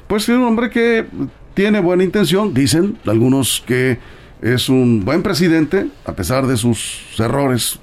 pues 0.07 0.29
un 0.29 0.45
hombre 0.45 0.71
que 0.71 1.07
tiene 1.55 1.81
buena 1.81 2.05
intención, 2.05 2.53
dicen 2.53 2.99
algunos 3.07 3.65
que 3.67 3.99
es 4.43 4.69
un 4.69 5.05
buen 5.05 5.23
presidente, 5.23 5.87
a 6.05 6.13
pesar 6.13 6.47
de 6.47 6.57
sus 6.57 7.01
errores. 7.19 7.79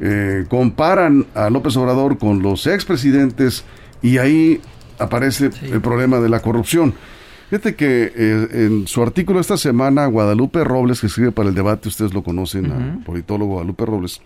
Eh, 0.00 0.44
comparan 0.48 1.26
a 1.34 1.50
López 1.50 1.76
Obrador 1.76 2.18
con 2.18 2.42
los 2.42 2.66
expresidentes 2.66 3.64
y 4.02 4.18
ahí 4.18 4.60
aparece 4.98 5.50
el 5.62 5.80
problema 5.80 6.18
de 6.18 6.28
la 6.28 6.40
corrupción. 6.40 6.94
Fíjate 7.48 7.76
que 7.76 8.12
eh, 8.14 8.48
en 8.52 8.88
su 8.88 9.02
artículo 9.02 9.38
esta 9.38 9.56
semana, 9.56 10.06
Guadalupe 10.06 10.64
Robles, 10.64 11.00
que 11.00 11.06
escribe 11.06 11.30
para 11.30 11.48
el 11.48 11.54
debate, 11.54 11.88
ustedes 11.88 12.12
lo 12.12 12.24
conocen, 12.24 12.72
al 12.72 13.04
politólogo 13.04 13.52
Guadalupe 13.52 13.86
Robles, 13.86 14.20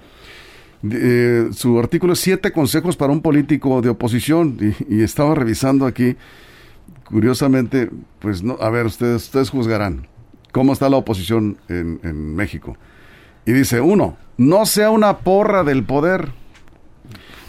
eh, 0.90 1.48
su 1.52 1.78
artículo 1.78 2.14
es 2.14 2.20
siete 2.20 2.52
consejos 2.52 2.96
para 2.96 3.12
un 3.12 3.20
político 3.20 3.82
de 3.82 3.90
oposición 3.90 4.56
y, 4.88 5.02
estaba 5.02 5.34
revisando 5.34 5.84
aquí, 5.84 6.16
curiosamente, 7.04 7.90
pues 8.20 8.42
no, 8.42 8.56
a 8.60 8.70
ver, 8.70 8.86
ustedes, 8.86 9.24
ustedes 9.24 9.50
juzgarán 9.50 10.06
cómo 10.52 10.72
está 10.72 10.88
la 10.88 10.96
oposición 10.96 11.58
en, 11.68 12.00
en 12.02 12.34
México. 12.34 12.76
Y 13.46 13.52
dice, 13.52 13.80
uno, 13.80 14.16
no 14.36 14.66
sea 14.66 14.90
una 14.90 15.18
porra 15.18 15.64
del 15.64 15.84
poder, 15.84 16.28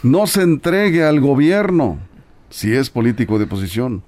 no 0.03 0.27
se 0.27 0.43
entregue 0.43 1.03
al 1.03 1.19
gobierno 1.19 1.99
si 2.49 2.73
es 2.73 2.89
político 2.89 3.37
de 3.37 3.45
oposición 3.45 4.03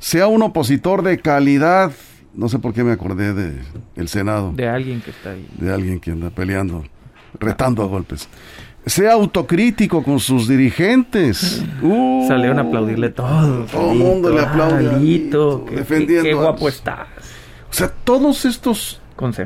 sea 0.00 0.26
un 0.26 0.42
opositor 0.42 1.02
de 1.02 1.18
calidad. 1.18 1.92
No 2.34 2.48
sé 2.48 2.58
por 2.58 2.72
qué 2.72 2.82
me 2.82 2.92
acordé 2.92 3.34
de 3.34 3.60
el 3.94 4.08
Senado. 4.08 4.52
De 4.52 4.68
alguien 4.68 5.00
que 5.00 5.10
está 5.10 5.30
ahí. 5.30 5.46
De 5.58 5.72
alguien 5.72 6.00
que 6.00 6.10
anda 6.10 6.30
peleando, 6.30 6.84
retando 7.38 7.82
a 7.82 7.86
golpes. 7.86 8.28
Sea 8.86 9.12
autocrítico 9.12 10.02
con 10.02 10.18
sus 10.18 10.48
dirigentes. 10.48 11.62
Uh, 11.82 12.26
Salieron 12.26 12.58
a 12.58 12.62
aplaudirle 12.62 13.10
todo. 13.10 13.66
Todo 13.66 13.92
el 13.92 13.98
mundo 13.98 14.30
le 14.30 14.40
aplaude. 14.40 14.88
defendiendo. 15.76 16.24
Qué, 16.24 16.34
guapo 16.34 16.68
estás. 16.68 17.06
O 17.70 17.72
sea, 17.72 17.88
todos 17.88 18.44
estos 18.44 19.00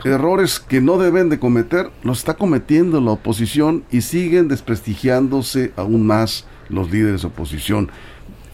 errores 0.04 0.60
que 0.60 0.80
no 0.80 0.98
deben 0.98 1.28
de 1.28 1.38
cometer 1.38 1.90
los 2.02 2.18
está 2.18 2.34
cometiendo 2.34 3.00
la 3.00 3.12
oposición 3.12 3.84
y 3.90 4.02
siguen 4.02 4.48
desprestigiándose 4.48 5.72
aún 5.76 6.06
más 6.06 6.46
los 6.68 6.90
líderes 6.90 7.22
de 7.22 7.28
oposición. 7.28 7.90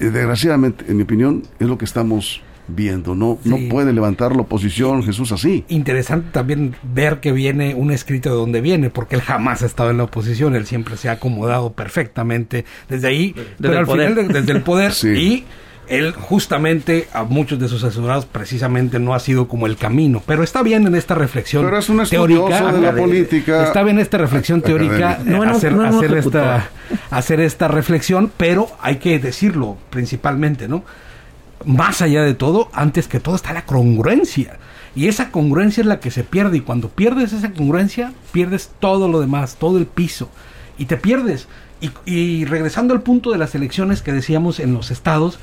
Eh, 0.00 0.06
desgraciadamente, 0.06 0.86
en 0.88 0.96
mi 0.96 1.02
opinión, 1.02 1.42
es 1.58 1.68
lo 1.68 1.78
que 1.78 1.84
estamos 1.84 2.42
viendo. 2.74 3.14
No, 3.14 3.38
no 3.44 3.58
puede 3.68 3.92
levantar 3.92 4.34
la 4.34 4.42
oposición 4.42 5.02
Jesús 5.02 5.32
así. 5.32 5.64
Interesante 5.68 6.30
también 6.32 6.74
ver 6.82 7.20
que 7.20 7.32
viene 7.32 7.74
un 7.74 7.90
escrito 7.90 8.30
de 8.30 8.36
dónde 8.36 8.60
viene, 8.60 8.90
porque 8.90 9.16
él 9.16 9.22
jamás 9.22 9.62
ha 9.62 9.66
estado 9.66 9.90
en 9.90 9.98
la 9.98 10.04
oposición, 10.04 10.54
él 10.54 10.66
siempre 10.66 10.96
se 10.96 11.08
ha 11.08 11.12
acomodado 11.12 11.72
perfectamente 11.72 12.64
desde 12.88 13.08
ahí, 13.08 13.34
pero 13.60 13.78
al 13.78 13.86
final 13.86 14.28
desde 14.28 14.52
el 14.52 14.62
poder 14.62 14.92
y 15.16 15.44
él 15.88 16.12
justamente 16.12 17.08
a 17.12 17.24
muchos 17.24 17.58
de 17.58 17.68
sus 17.68 17.82
asesores 17.82 18.24
precisamente 18.24 18.98
no 18.98 19.12
ha 19.12 19.18
sido 19.18 19.48
como 19.48 19.66
el 19.66 19.76
camino, 19.76 20.22
pero 20.24 20.42
está 20.42 20.62
bien 20.62 20.86
en 20.86 20.94
esta 20.94 21.14
reflexión 21.16 21.64
pero 21.64 21.78
es 21.78 21.88
un 21.88 22.04
teórica 22.04 22.72
de 22.72 22.80
la 22.80 22.94
política. 22.94 23.64
Está 23.64 23.82
bien 23.82 23.98
esta 23.98 24.18
reflexión 24.18 24.62
teórica 24.62 25.18
hacer, 25.48 25.74
hacer 25.74 26.16
esta 26.16 26.70
hacer 27.10 27.40
esta 27.40 27.68
reflexión, 27.68 28.30
pero 28.36 28.68
hay 28.80 28.96
que 28.96 29.18
decirlo 29.18 29.78
principalmente, 29.90 30.68
¿no? 30.68 30.84
Más 31.64 32.00
allá 32.02 32.22
de 32.22 32.34
todo, 32.34 32.70
antes 32.72 33.08
que 33.08 33.20
todo 33.20 33.34
está 33.34 33.52
la 33.52 33.66
congruencia. 33.66 34.58
Y 34.94 35.08
esa 35.08 35.30
congruencia 35.30 35.82
es 35.82 35.86
la 35.86 36.00
que 36.00 36.10
se 36.10 36.24
pierde 36.24 36.58
y 36.58 36.60
cuando 36.60 36.88
pierdes 36.88 37.32
esa 37.32 37.52
congruencia, 37.52 38.12
pierdes 38.32 38.70
todo 38.80 39.08
lo 39.08 39.20
demás, 39.20 39.56
todo 39.56 39.78
el 39.78 39.86
piso 39.86 40.30
y 40.78 40.86
te 40.86 40.96
pierdes. 40.96 41.48
Y, 41.80 41.90
y 42.04 42.44
regresando 42.44 42.94
al 42.94 43.02
punto 43.02 43.30
de 43.30 43.38
las 43.38 43.54
elecciones 43.54 44.02
que 44.02 44.12
decíamos 44.12 44.60
en 44.60 44.72
los 44.72 44.90
estados, 44.90 45.38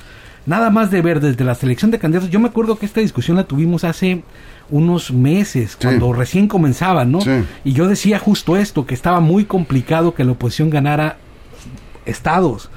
nada 0.47 0.71
más 0.71 0.89
de 0.89 1.01
ver 1.03 1.19
desde 1.19 1.43
la 1.43 1.53
selección 1.53 1.91
de 1.91 1.99
candidatos, 1.99 2.31
yo 2.31 2.39
me 2.39 2.47
acuerdo 2.47 2.79
que 2.79 2.87
esta 2.87 3.01
discusión 3.01 3.37
la 3.37 3.43
tuvimos 3.43 3.83
hace 3.83 4.23
unos 4.69 5.11
meses, 5.11 5.77
cuando 5.79 6.11
recién 6.13 6.47
comenzaba, 6.47 7.05
¿no? 7.05 7.19
Y 7.63 7.73
yo 7.73 7.87
decía 7.87 8.17
justo 8.17 8.57
esto, 8.57 8.85
que 8.85 8.95
estaba 8.95 9.19
muy 9.19 9.45
complicado 9.45 10.15
que 10.15 10.23
la 10.23 10.31
oposición 10.31 10.69
ganara 10.69 11.17
estados, 12.05 12.69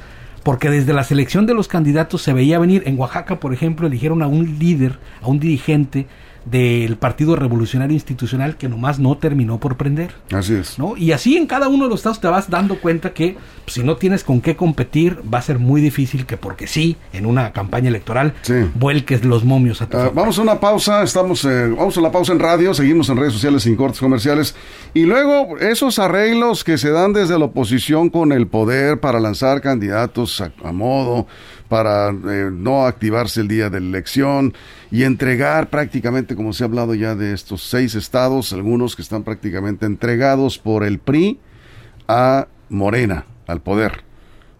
porque 0.42 0.68
desde 0.68 0.92
la 0.92 1.04
selección 1.04 1.46
de 1.46 1.54
los 1.54 1.68
candidatos 1.68 2.22
se 2.22 2.32
veía 2.32 2.58
venir, 2.58 2.82
en 2.86 2.98
Oaxaca, 2.98 3.40
por 3.40 3.54
ejemplo, 3.54 3.86
eligieron 3.86 4.22
a 4.22 4.26
un 4.26 4.58
líder, 4.58 4.98
a 5.22 5.28
un 5.28 5.38
dirigente, 5.38 6.06
del 6.50 6.96
Partido 6.96 7.36
Revolucionario 7.36 7.94
Institucional 7.94 8.56
que 8.56 8.68
nomás 8.68 8.98
no 8.98 9.16
terminó 9.16 9.58
por 9.58 9.76
prender. 9.76 10.12
Así 10.32 10.54
es. 10.54 10.78
¿no? 10.78 10.96
Y 10.96 11.12
así 11.12 11.36
en 11.36 11.46
cada 11.46 11.68
uno 11.68 11.84
de 11.84 11.90
los 11.90 12.00
estados 12.00 12.20
te 12.20 12.28
vas 12.28 12.50
dando 12.50 12.80
cuenta 12.80 13.10
que 13.12 13.36
pues, 13.64 13.74
si 13.74 13.82
no 13.82 13.96
tienes 13.96 14.24
con 14.24 14.40
qué 14.40 14.56
competir, 14.56 15.20
va 15.32 15.38
a 15.38 15.42
ser 15.42 15.58
muy 15.58 15.80
difícil 15.80 16.26
que 16.26 16.36
porque 16.36 16.66
sí, 16.66 16.96
en 17.12 17.26
una 17.26 17.52
campaña 17.52 17.88
electoral, 17.88 18.34
vuelques 18.74 19.24
los 19.24 19.44
momios 19.44 19.82
a 19.82 19.88
tu 19.88 19.96
uh, 19.96 20.10
Vamos 20.12 20.38
a 20.38 20.42
una 20.42 20.58
pausa, 20.58 21.02
estamos 21.02 21.44
eh, 21.44 21.68
vamos 21.68 21.96
a 21.96 22.00
la 22.00 22.10
pausa 22.10 22.32
en 22.32 22.40
radio, 22.40 22.74
seguimos 22.74 23.08
en 23.08 23.16
redes 23.16 23.32
sociales 23.32 23.62
sin 23.62 23.76
cortes 23.76 24.00
comerciales. 24.00 24.54
Y 24.94 25.02
luego 25.02 25.58
esos 25.58 25.98
arreglos 25.98 26.64
que 26.64 26.78
se 26.78 26.90
dan 26.90 27.12
desde 27.12 27.38
la 27.38 27.46
oposición 27.46 28.10
con 28.10 28.32
el 28.32 28.46
poder 28.46 29.00
para 29.00 29.20
lanzar 29.20 29.60
candidatos 29.60 30.40
a 30.40 30.72
modo 30.72 31.26
para 31.70 32.10
eh, 32.10 32.50
no 32.52 32.84
activarse 32.84 33.40
el 33.40 33.46
día 33.46 33.70
de 33.70 33.78
la 33.80 33.86
elección 33.86 34.52
y 34.90 35.04
entregar 35.04 35.70
prácticamente, 35.70 36.34
como 36.34 36.52
se 36.52 36.64
ha 36.64 36.66
hablado 36.66 36.96
ya 36.96 37.14
de 37.14 37.32
estos 37.32 37.62
seis 37.62 37.94
estados, 37.94 38.52
algunos 38.52 38.96
que 38.96 39.02
están 39.02 39.22
prácticamente 39.22 39.86
entregados 39.86 40.58
por 40.58 40.82
el 40.82 40.98
PRI 40.98 41.38
a 42.08 42.48
Morena, 42.68 43.24
al 43.46 43.62
poder. 43.62 44.02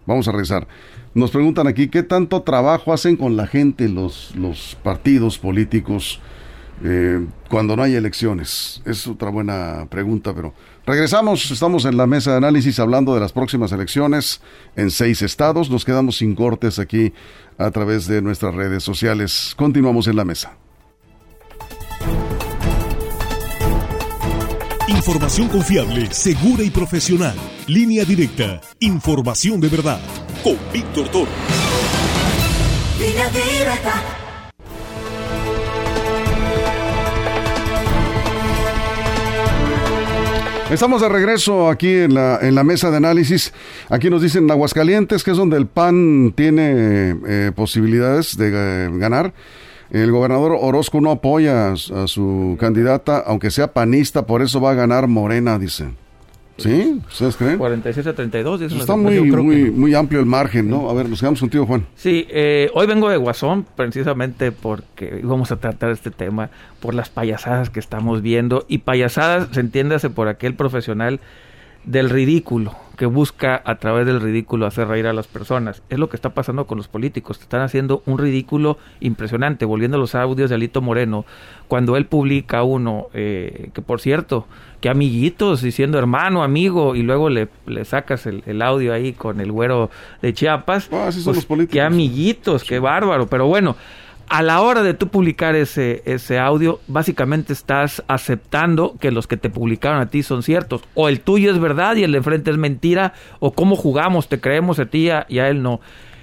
Vamos 0.05 0.29
a 0.29 0.31
rezar. 0.31 0.69
Nos 1.13 1.31
preguntan 1.31 1.67
aquí 1.67 1.89
qué 1.89 2.01
tanto 2.01 2.43
trabajo 2.43 2.93
hacen 2.93 3.17
con 3.17 3.35
la 3.35 3.45
gente 3.45 3.89
los, 3.89 4.33
los 4.37 4.77
partidos 4.81 5.37
políticos 5.37 6.21
eh, 6.81 7.27
cuando 7.49 7.75
no 7.75 7.83
hay 7.83 7.95
elecciones. 7.95 8.81
Es 8.85 9.05
otra 9.05 9.29
buena 9.29 9.85
pregunta, 9.89 10.33
pero 10.33 10.53
Regresamos, 10.85 11.51
estamos 11.51 11.85
en 11.85 11.95
la 11.95 12.07
mesa 12.07 12.31
de 12.31 12.37
análisis 12.37 12.79
hablando 12.79 13.13
de 13.13 13.19
las 13.19 13.33
próximas 13.33 13.71
elecciones 13.71 14.41
en 14.75 14.89
seis 14.89 15.21
estados. 15.21 15.69
Nos 15.69 15.85
quedamos 15.85 16.17
sin 16.17 16.33
cortes 16.33 16.79
aquí 16.79 17.13
a 17.57 17.69
través 17.69 18.07
de 18.07 18.21
nuestras 18.21 18.55
redes 18.55 18.83
sociales. 18.83 19.53
Continuamos 19.55 20.07
en 20.07 20.15
la 20.15 20.25
mesa. 20.25 20.57
Información 24.87 25.47
confiable, 25.47 26.11
segura 26.11 26.63
y 26.63 26.69
profesional. 26.69 27.35
Línea 27.67 28.03
directa. 28.03 28.59
Información 28.79 29.61
de 29.61 29.69
verdad. 29.69 30.01
Con 30.43 30.57
Víctor 30.73 31.07
Toro. 31.09 31.31
Línea 32.99 33.29
directa. 33.29 34.20
Estamos 40.71 41.01
de 41.01 41.09
regreso 41.09 41.69
aquí 41.69 41.93
en 41.93 42.13
la, 42.13 42.39
en 42.41 42.55
la 42.55 42.63
mesa 42.63 42.89
de 42.89 42.95
análisis. 42.95 43.51
Aquí 43.89 44.09
nos 44.09 44.21
dicen 44.21 44.49
Aguascalientes, 44.49 45.21
que 45.21 45.31
es 45.31 45.37
donde 45.37 45.57
el 45.57 45.67
PAN 45.67 46.31
tiene 46.33 47.17
eh, 47.27 47.51
posibilidades 47.53 48.37
de 48.37 48.51
eh, 48.53 48.89
ganar. 48.93 49.33
El 49.89 50.13
gobernador 50.13 50.55
Orozco 50.57 51.01
no 51.01 51.11
apoya 51.11 51.73
a 51.73 51.75
su 51.75 52.55
candidata, 52.57 53.21
aunque 53.27 53.51
sea 53.51 53.73
panista, 53.73 54.25
por 54.25 54.41
eso 54.41 54.61
va 54.61 54.71
a 54.71 54.75
ganar 54.75 55.07
Morena, 55.07 55.59
dice. 55.59 55.89
¿Sí? 56.63 57.01
¿Ustedes 57.07 57.35
creen? 57.35 57.57
46 57.57 58.07
a 58.07 58.13
32. 58.13 58.61
Está 58.61 58.95
muy, 58.95 59.21
muy, 59.21 59.71
muy 59.71 59.93
amplio 59.95 60.19
el 60.19 60.25
margen, 60.25 60.69
¿no? 60.69 60.89
A 60.89 60.93
ver, 60.93 61.09
nos 61.09 61.19
quedamos 61.19 61.39
contigo, 61.39 61.65
Juan. 61.65 61.85
Sí, 61.95 62.27
eh, 62.29 62.69
hoy 62.73 62.87
vengo 62.87 63.09
de 63.09 63.17
Guasón 63.17 63.65
precisamente 63.75 64.51
porque 64.51 65.19
íbamos 65.23 65.51
a 65.51 65.57
tratar 65.57 65.91
este 65.91 66.11
tema 66.11 66.49
por 66.79 66.93
las 66.93 67.09
payasadas 67.09 67.69
que 67.69 67.79
estamos 67.79 68.21
viendo. 68.21 68.65
Y 68.67 68.79
payasadas, 68.79 69.49
se 69.51 69.59
entiéndase 69.59 70.09
por 70.09 70.27
aquel 70.27 70.55
profesional 70.55 71.19
del 71.83 72.09
ridículo, 72.09 72.75
que 72.97 73.05
busca 73.05 73.61
a 73.65 73.75
través 73.75 74.05
del 74.05 74.21
ridículo 74.21 74.65
hacer 74.65 74.87
reír 74.87 75.07
a 75.07 75.13
las 75.13 75.27
personas. 75.27 75.81
Es 75.89 75.97
lo 75.97 76.09
que 76.09 76.15
está 76.15 76.29
pasando 76.31 76.67
con 76.67 76.77
los 76.77 76.87
políticos, 76.87 77.39
están 77.39 77.61
haciendo 77.61 78.03
un 78.05 78.17
ridículo 78.17 78.77
impresionante, 78.99 79.65
volviendo 79.65 79.97
a 79.97 79.99
los 79.99 80.13
audios 80.13 80.49
de 80.49 80.55
Alito 80.55 80.81
Moreno, 80.81 81.25
cuando 81.67 81.97
él 81.97 82.05
publica 82.05 82.63
uno, 82.63 83.07
eh, 83.13 83.69
que 83.73 83.81
por 83.81 84.01
cierto, 84.01 84.45
que 84.81 84.89
amiguitos, 84.89 85.61
diciendo 85.61 85.97
hermano, 85.97 86.43
amigo, 86.43 86.95
y 86.95 87.03
luego 87.03 87.29
le, 87.29 87.47
le 87.65 87.85
sacas 87.85 88.25
el, 88.27 88.61
audio 88.61 88.93
ahí 88.93 89.13
con 89.13 89.39
el 89.39 89.51
güero 89.51 89.89
de 90.21 90.33
Chiapas, 90.33 90.89
ah, 90.91 91.09
pues, 91.23 91.47
que 91.67 91.81
amiguitos, 91.81 92.63
qué 92.63 92.79
bárbaro, 92.79 93.27
pero 93.27 93.47
bueno, 93.47 93.75
a 94.31 94.41
la 94.41 94.61
hora 94.61 94.81
de 94.81 94.93
tú 94.93 95.09
publicar 95.09 95.57
ese, 95.57 96.03
ese 96.05 96.39
audio, 96.39 96.79
básicamente 96.87 97.51
estás 97.51 98.01
aceptando 98.07 98.95
que 98.97 99.11
los 99.11 99.27
que 99.27 99.35
te 99.35 99.49
publicaron 99.49 99.99
a 99.99 100.05
ti 100.05 100.23
son 100.23 100.41
ciertos. 100.41 100.83
O 100.93 101.09
el 101.09 101.19
tuyo 101.19 101.51
es 101.51 101.59
verdad 101.59 101.97
y 101.97 102.05
el 102.05 102.13
de 102.13 102.19
enfrente 102.19 102.49
es 102.49 102.55
mentira. 102.57 103.11
O 103.39 103.51
cómo 103.51 103.75
jugamos, 103.75 104.29
te 104.29 104.39
creemos 104.39 104.79
a 104.79 104.85
ti 104.85 105.09
y 105.27 105.39
a 105.39 105.49
él 105.49 105.61
no. 105.61 105.81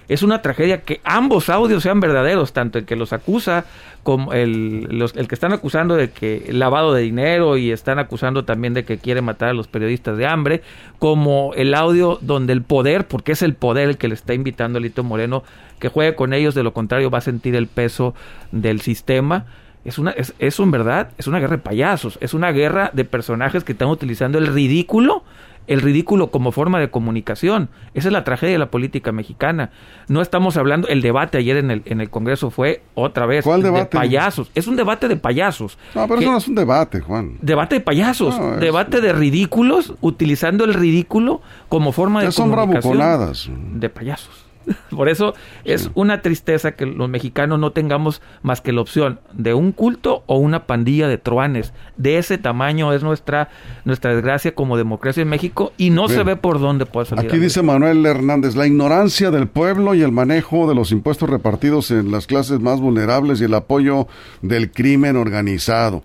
Es 0.08 0.22
una 0.22 0.40
tragedia 0.40 0.80
que 0.80 1.00
ambos 1.04 1.50
audios 1.50 1.82
sean 1.82 2.00
verdaderos, 2.00 2.54
tanto 2.54 2.78
el 2.78 2.86
que 2.86 2.96
los 2.96 3.12
acusa 3.12 3.66
como 4.02 4.32
el, 4.32 4.84
los, 4.90 5.14
el 5.16 5.28
que 5.28 5.34
están 5.34 5.52
acusando 5.52 5.96
de 5.96 6.10
que 6.10 6.46
lavado 6.50 6.94
de 6.94 7.02
dinero 7.02 7.58
y 7.58 7.70
están 7.72 7.98
acusando 7.98 8.46
también 8.46 8.72
de 8.72 8.84
que 8.84 8.96
quiere 8.96 9.20
matar 9.20 9.50
a 9.50 9.52
los 9.52 9.68
periodistas 9.68 10.16
de 10.16 10.26
hambre, 10.26 10.62
como 10.98 11.52
el 11.54 11.74
audio 11.74 12.18
donde 12.22 12.54
el 12.54 12.62
poder, 12.62 13.06
porque 13.06 13.32
es 13.32 13.42
el 13.42 13.54
poder 13.54 13.90
el 13.90 13.98
que 13.98 14.08
le 14.08 14.14
está 14.14 14.32
invitando 14.32 14.78
a 14.78 14.80
Lito 14.80 15.04
Moreno 15.04 15.44
que 15.78 15.88
juegue 15.88 16.14
con 16.14 16.32
ellos, 16.32 16.54
de 16.54 16.62
lo 16.62 16.72
contrario 16.72 17.10
va 17.10 17.18
a 17.18 17.22
sentir 17.22 17.54
el 17.54 17.66
peso 17.66 18.14
del 18.50 18.80
sistema. 18.80 19.44
Es 19.84 19.98
una, 19.98 20.10
es, 20.12 20.34
es 20.38 20.58
un 20.58 20.70
verdad, 20.70 21.10
es 21.18 21.26
una 21.26 21.38
guerra 21.38 21.56
de 21.56 21.62
payasos, 21.62 22.18
es 22.20 22.32
una 22.34 22.50
guerra 22.50 22.90
de 22.94 23.04
personajes 23.04 23.62
que 23.62 23.72
están 23.72 23.88
utilizando 23.88 24.38
el 24.38 24.46
ridículo 24.46 25.22
el 25.68 25.80
ridículo 25.80 26.30
como 26.30 26.50
forma 26.52 26.80
de 26.80 26.90
comunicación. 26.90 27.68
Esa 27.94 28.08
es 28.08 28.12
la 28.12 28.24
tragedia 28.24 28.54
de 28.54 28.58
la 28.58 28.70
política 28.70 29.12
mexicana. 29.12 29.70
No 30.08 30.20
estamos 30.22 30.56
hablando, 30.56 30.88
el 30.88 31.00
debate 31.02 31.38
ayer 31.38 31.56
en 31.58 31.70
el, 31.70 31.82
en 31.84 32.00
el 32.00 32.10
Congreso 32.10 32.50
fue 32.50 32.82
otra 32.94 33.26
vez 33.26 33.44
¿Cuál 33.44 33.62
de 33.62 33.70
debate? 33.70 33.96
payasos. 33.96 34.50
Es 34.54 34.66
un 34.66 34.76
debate 34.76 35.08
de 35.08 35.16
payasos. 35.16 35.78
No, 35.94 36.02
pero 36.08 36.18
Que- 36.18 36.24
eso 36.24 36.32
no 36.32 36.38
es 36.38 36.48
un 36.48 36.54
debate, 36.54 37.00
Juan. 37.00 37.36
Debate 37.40 37.76
de 37.76 37.80
payasos, 37.80 38.38
No, 38.38 38.54
es- 38.54 38.60
debate 38.60 39.00
de 39.00 39.12
ridículos, 39.12 39.94
utilizando 40.00 40.64
el 40.64 40.74
ridículo 40.74 41.40
como 41.68 41.92
forma 41.92 42.22
de 42.22 42.32
son 42.32 42.50
comunicación 42.50 42.96
bravuconadas. 42.98 43.50
de 43.74 43.88
payasos. 43.90 44.47
Por 44.90 45.08
eso 45.08 45.34
es 45.64 45.90
una 45.94 46.22
tristeza 46.22 46.72
que 46.72 46.86
los 46.86 47.08
mexicanos 47.08 47.58
no 47.58 47.72
tengamos 47.72 48.22
más 48.42 48.60
que 48.60 48.72
la 48.72 48.80
opción 48.80 49.20
de 49.32 49.54
un 49.54 49.72
culto 49.72 50.22
o 50.26 50.38
una 50.38 50.66
pandilla 50.66 51.08
de 51.08 51.18
truanes. 51.18 51.72
De 51.96 52.18
ese 52.18 52.38
tamaño 52.38 52.92
es 52.92 53.02
nuestra 53.02 53.48
nuestra 53.84 54.12
desgracia 54.14 54.54
como 54.54 54.76
democracia 54.76 55.22
en 55.22 55.28
México 55.28 55.72
y 55.76 55.90
no 55.90 56.08
se 56.08 56.22
ve 56.22 56.36
por 56.36 56.60
dónde 56.60 56.86
puede 56.86 57.06
salir. 57.06 57.26
Aquí 57.26 57.38
dice 57.38 57.62
Manuel 57.62 58.04
Hernández, 58.04 58.54
la 58.56 58.66
ignorancia 58.66 59.30
del 59.30 59.48
pueblo 59.48 59.94
y 59.94 60.02
el 60.02 60.12
manejo 60.12 60.68
de 60.68 60.74
los 60.74 60.92
impuestos 60.92 61.28
repartidos 61.28 61.90
en 61.90 62.10
las 62.10 62.26
clases 62.26 62.60
más 62.60 62.80
vulnerables 62.80 63.40
y 63.40 63.44
el 63.44 63.54
apoyo 63.54 64.06
del 64.42 64.70
crimen 64.70 65.16
organizado. 65.16 66.02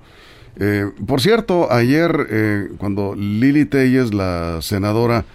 Eh, 0.59 0.85
por 1.07 1.19
cierto, 1.19 1.71
ayer 1.71 2.27
eh, 2.29 2.67
cuando 2.77 3.15
Lili 3.15 3.65
Telles, 3.65 4.13
la 4.13 4.59
senadora, 4.61 5.25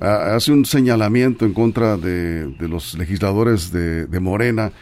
hace 0.00 0.52
un 0.52 0.64
señalamiento 0.64 1.44
en 1.44 1.52
contra 1.52 1.96
de, 1.96 2.46
de 2.46 2.68
los 2.68 2.96
legisladores 2.98 3.72
de, 3.72 4.06
de 4.06 4.20
Morena 4.20 4.72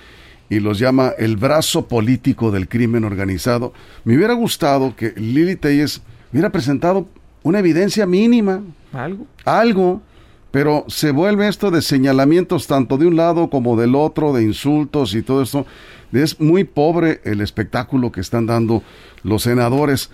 y 0.48 0.60
los 0.60 0.78
llama 0.78 1.12
el 1.18 1.36
brazo 1.36 1.88
político 1.88 2.50
del 2.50 2.68
crimen 2.68 3.04
organizado, 3.04 3.72
me 4.04 4.16
hubiera 4.16 4.34
gustado 4.34 4.94
que 4.94 5.12
Lili 5.16 5.56
Telles 5.56 6.02
hubiera 6.32 6.50
presentado 6.50 7.08
una 7.42 7.58
evidencia 7.58 8.06
mínima, 8.06 8.62
algo. 8.92 9.26
algo, 9.44 10.02
pero 10.50 10.84
se 10.88 11.10
vuelve 11.10 11.48
esto 11.48 11.70
de 11.70 11.82
señalamientos 11.82 12.66
tanto 12.66 12.96
de 12.96 13.06
un 13.06 13.16
lado 13.16 13.50
como 13.50 13.76
del 13.76 13.94
otro, 13.94 14.32
de 14.32 14.42
insultos 14.42 15.14
y 15.14 15.22
todo 15.22 15.42
esto. 15.42 15.66
Es 16.12 16.40
muy 16.40 16.64
pobre 16.64 17.20
el 17.24 17.40
espectáculo 17.40 18.10
que 18.12 18.20
están 18.20 18.46
dando 18.46 18.82
los 19.22 19.42
senadores. 19.42 20.10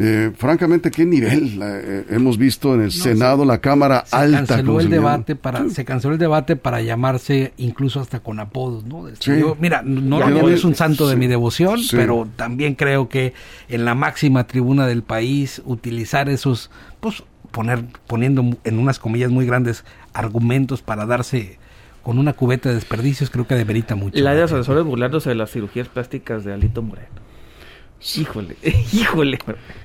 Eh, 0.00 0.30
francamente, 0.36 0.92
¿qué 0.92 1.04
nivel 1.04 1.58
eh, 1.60 2.04
hemos 2.10 2.38
visto 2.38 2.72
en 2.74 2.82
el 2.82 2.92
Senado, 2.92 3.44
la 3.44 3.58
Cámara 3.60 4.04
se 4.06 4.14
Alta? 4.14 4.46
canceló 4.46 4.78
el 4.78 4.90
debate 4.90 5.34
para 5.34 5.68
se 5.70 5.84
canceló 5.84 6.12
el 6.12 6.20
debate 6.20 6.54
para 6.54 6.80
llamarse 6.82 7.52
incluso 7.56 7.98
hasta 8.00 8.20
con 8.20 8.38
apodos 8.38 8.84
no 8.84 9.08
Este, 9.08 9.34
Sí. 9.34 9.40
yo, 9.40 9.56
mira 9.60 9.82
no, 9.84 10.20
Ya 10.20 10.30
no 10.30 10.42
no 10.42 10.48
es 10.50 10.62
un 10.62 10.76
santo 10.76 11.08
de 11.08 11.16
mi 11.16 11.26
devoción 11.26 11.80
sí. 11.80 11.96
pero 11.96 12.28
también 12.36 12.76
creo 12.76 13.08
que 13.08 13.34
en 13.68 13.84
la 13.84 13.96
máxima 13.96 14.46
tribuna 14.46 14.86
del 14.86 15.02
país 15.02 15.62
utilizar 15.64 16.28
esos 16.28 16.70
pues 17.00 17.24
poner 17.50 17.84
poniendo 18.06 18.44
en 18.62 18.78
unas 18.78 19.00
comillas 19.00 19.32
muy 19.32 19.46
grandes 19.46 19.84
argumentos 20.12 20.80
para 20.80 21.06
darse 21.06 21.58
con 22.04 22.18
una 22.20 22.34
cubeta 22.34 22.68
de 22.68 22.76
desperdicios 22.76 23.30
creo 23.30 23.48
que 23.48 23.56
demerita 23.56 23.96
mucho 23.96 24.20
La 24.22 24.34
de 24.34 24.44
asesores 24.44 24.84
burlándose 24.84 25.30
de 25.30 25.34
las 25.34 25.50
cirugías 25.50 25.88
plásticas 25.88 26.44
de 26.44 26.52
Alito 26.52 26.82
Moreno. 26.82 27.08
Híjole, 28.16 28.56
híjole. 28.92 29.38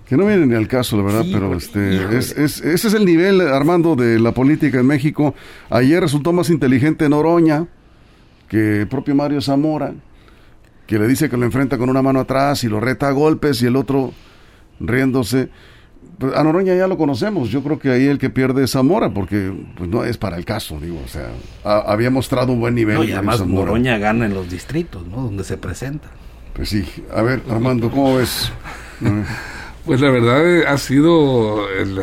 Que 0.07 0.15
no 0.17 0.25
viene 0.25 0.45
ni 0.45 0.55
al 0.55 0.67
caso, 0.67 0.97
la 0.97 1.03
verdad, 1.03 1.23
Sí, 1.23 1.31
pero 1.33 1.55
este, 1.55 2.17
es, 2.17 2.31
es- 2.37 2.61
ese 2.61 2.87
es 2.87 2.93
el 2.93 3.05
nivel, 3.05 3.41
Armando, 3.41 3.95
de 3.95 4.19
la 4.19 4.31
política 4.33 4.79
en 4.79 4.85
México. 4.87 5.33
Ayer 5.69 5.99
resultó 6.01 6.31
más 6.33 6.49
inteligente 6.49 7.09
Noroña 7.09 7.65
que 8.47 8.81
el 8.81 8.87
propio 8.87 9.15
Mario 9.15 9.41
Zamora, 9.41 9.93
que 10.85 10.99
le 10.99 11.07
dice 11.07 11.29
que 11.29 11.37
lo 11.37 11.45
enfrenta 11.45 11.77
con 11.77 11.89
una 11.89 12.01
mano 12.03 12.19
atrás 12.19 12.63
y 12.63 12.67
lo 12.67 12.79
reta 12.79 13.07
a 13.07 13.11
golpes 13.11 13.61
y 13.63 13.65
el 13.65 13.75
otro 13.75 14.13
riéndose. 14.79 15.49
Pues, 16.19 16.35
a 16.35 16.43
Noroña 16.43 16.75
ya 16.75 16.87
lo 16.87 16.97
conocemos, 16.97 17.49
yo 17.49 17.63
creo 17.63 17.79
que 17.79 17.89
ahí 17.89 18.05
el 18.05 18.19
que 18.19 18.29
pierde 18.29 18.65
es 18.65 18.71
Zamora, 18.71 19.09
porque 19.11 19.51
pues, 19.75 19.89
no 19.89 20.03
es 20.03 20.17
para 20.17 20.37
el 20.37 20.45
caso, 20.45 20.79
digo, 20.79 21.01
o 21.03 21.07
sea, 21.07 21.29
ha- 21.63 21.91
había 21.91 22.11
mostrado 22.11 22.51
un 22.53 22.59
buen 22.59 22.75
nivel. 22.75 22.95
No, 22.95 23.03
y 23.03 23.11
además. 23.13 23.43
Noroña 23.47 23.97
gana 23.97 24.25
en 24.27 24.33
los 24.35 24.49
distritos 24.51 25.07
no 25.07 25.23
donde 25.23 25.43
se 25.43 25.57
presenta 25.57 26.09
Pues 26.53 26.69
sí, 26.69 26.85
a 27.11 27.21
ver, 27.21 27.43
Armando, 27.49 27.89
¿cómo 27.89 28.17
ves? 28.17 28.51
Pues 29.85 29.99
la 29.99 30.09
verdad 30.11 30.49
eh, 30.49 30.65
ha 30.65 30.77
sido 30.77 31.69
el, 31.69 32.01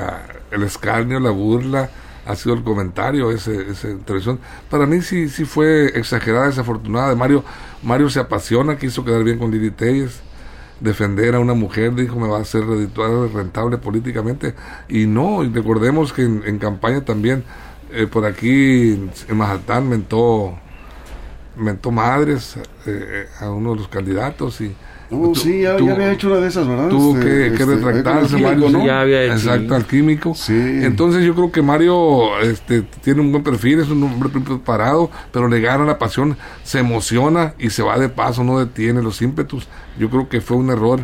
el 0.51 0.63
escarnio, 0.65 1.19
la 1.19 1.31
burla, 1.31 1.89
ha 2.27 2.37
sido 2.37 2.55
el 2.55 2.63
comentario, 2.63 3.31
ese, 3.31 3.71
esa 3.71 3.89
intervención. 3.89 4.39
Para 4.69 4.85
mí 4.85 5.01
sí, 5.01 5.31
sí 5.31 5.47
fue 5.47 5.87
exagerada, 5.99 6.49
desafortunada 6.49 7.09
de 7.09 7.17
Mario. 7.17 7.43
Mario 7.83 8.11
se 8.11 8.21
apasiona, 8.21 8.77
quiso 8.77 9.03
quedar 9.03 9.25
bien 9.25 9.39
con 9.39 9.51
Lili 9.51 9.71
Telles, 9.71 10.21
defender 10.81 11.35
a 11.35 11.41
una 11.41 11.55
mujer, 11.55 11.95
dijo 11.95 12.21
me 12.21 12.29
va 12.29 12.37
a 12.37 12.43
hacer 12.43 12.67
redituable, 12.67 13.33
rentable 13.33 13.79
políticamente. 13.79 14.55
Y 14.87 15.07
no, 15.07 15.43
y 15.43 15.49
recordemos 15.49 16.13
que 16.13 16.23
en, 16.25 16.43
en 16.45 16.59
campaña 16.59 17.03
también, 17.03 17.45
eh, 17.93 18.07
por 18.07 18.27
aquí 18.27 19.11
en 19.29 19.37
Majatán 19.37 19.89
mentó, 19.89 20.59
mentó 21.57 21.91
madres 21.91 22.57
eh, 22.87 23.27
a 23.41 23.51
uno 23.51 23.71
de 23.73 23.77
los 23.77 23.89
candidatos 23.89 24.61
y... 24.61 24.73
no, 25.11 25.29
tu- 25.33 25.35
sí, 25.35 25.63
ya, 25.63 25.73
había 25.75 26.13
hecho 26.13 26.29
una 26.29 26.37
de 26.37 26.49
esas, 26.49 26.67
¿verdad? 26.69 26.89
tuvo 26.89 27.19
Este, 27.19 27.27
que, 27.27 27.57
que 27.57 27.63
este, 27.63 27.67
retractarse 27.67 28.39
Mario, 28.39 28.71
¿no? 28.71 28.87
Ya 28.87 29.01
había 29.01 29.25
hecho- 29.25 29.35
exacto 29.35 29.75
al 29.75 29.85
químico 29.87 30.35
Sí. 30.35 30.55
entonces 30.55 31.25
yo 31.25 31.35
creo 31.35 31.51
que 31.51 31.61
Mario 31.63 32.39
este 32.41 32.83
tiene 32.83 33.21
un 33.21 33.33
buen 33.33 33.43
perfil 33.43 33.81
es 33.81 33.89
un 33.91 34.03
hombre 34.05 34.29
preparado 34.31 35.11
pero 35.33 35.49
le 35.49 35.61
gana 35.61 35.85
la 35.85 35.99
pasión 35.99 36.37
se 36.63 36.79
emociona 36.79 37.55
y 37.59 37.71
se 37.71 37.83
va 37.83 37.99
de 37.99 38.09
paso 38.09 38.45
no 38.45 38.59
detiene 38.59 39.03
los 39.03 39.21
ímpetus 39.21 39.67
yo 39.99 40.09
creo 40.11 40.29
que 40.29 40.41
fue 40.41 40.57
un 40.57 40.71
error 40.71 41.01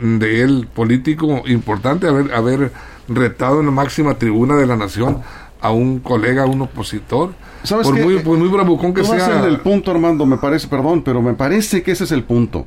de 0.00 0.42
él 0.42 0.66
político 0.74 1.42
importante 1.46 2.08
haber 2.08 2.34
haber 2.34 2.72
retado 3.06 3.60
en 3.60 3.66
la 3.66 3.72
máxima 3.72 4.14
tribuna 4.18 4.56
de 4.56 4.66
la 4.66 4.76
nación 4.76 5.22
a 5.64 5.72
un 5.72 5.98
colega 6.00 6.42
a 6.42 6.46
un 6.46 6.60
opositor 6.60 7.32
¿Sabes 7.62 7.86
por 7.86 7.96
qué? 7.96 8.04
muy 8.04 8.18
por 8.18 8.36
muy 8.36 8.48
bravucón 8.48 8.92
que 8.92 9.02
sea 9.02 9.38
en 9.38 9.44
el 9.46 9.60
punto, 9.60 9.90
Armando, 9.90 10.26
me 10.26 10.36
parece, 10.36 10.68
perdón, 10.68 11.02
pero 11.02 11.22
me 11.22 11.32
parece 11.32 11.82
que 11.82 11.92
ese 11.92 12.04
es 12.04 12.12
el 12.12 12.22
punto. 12.22 12.66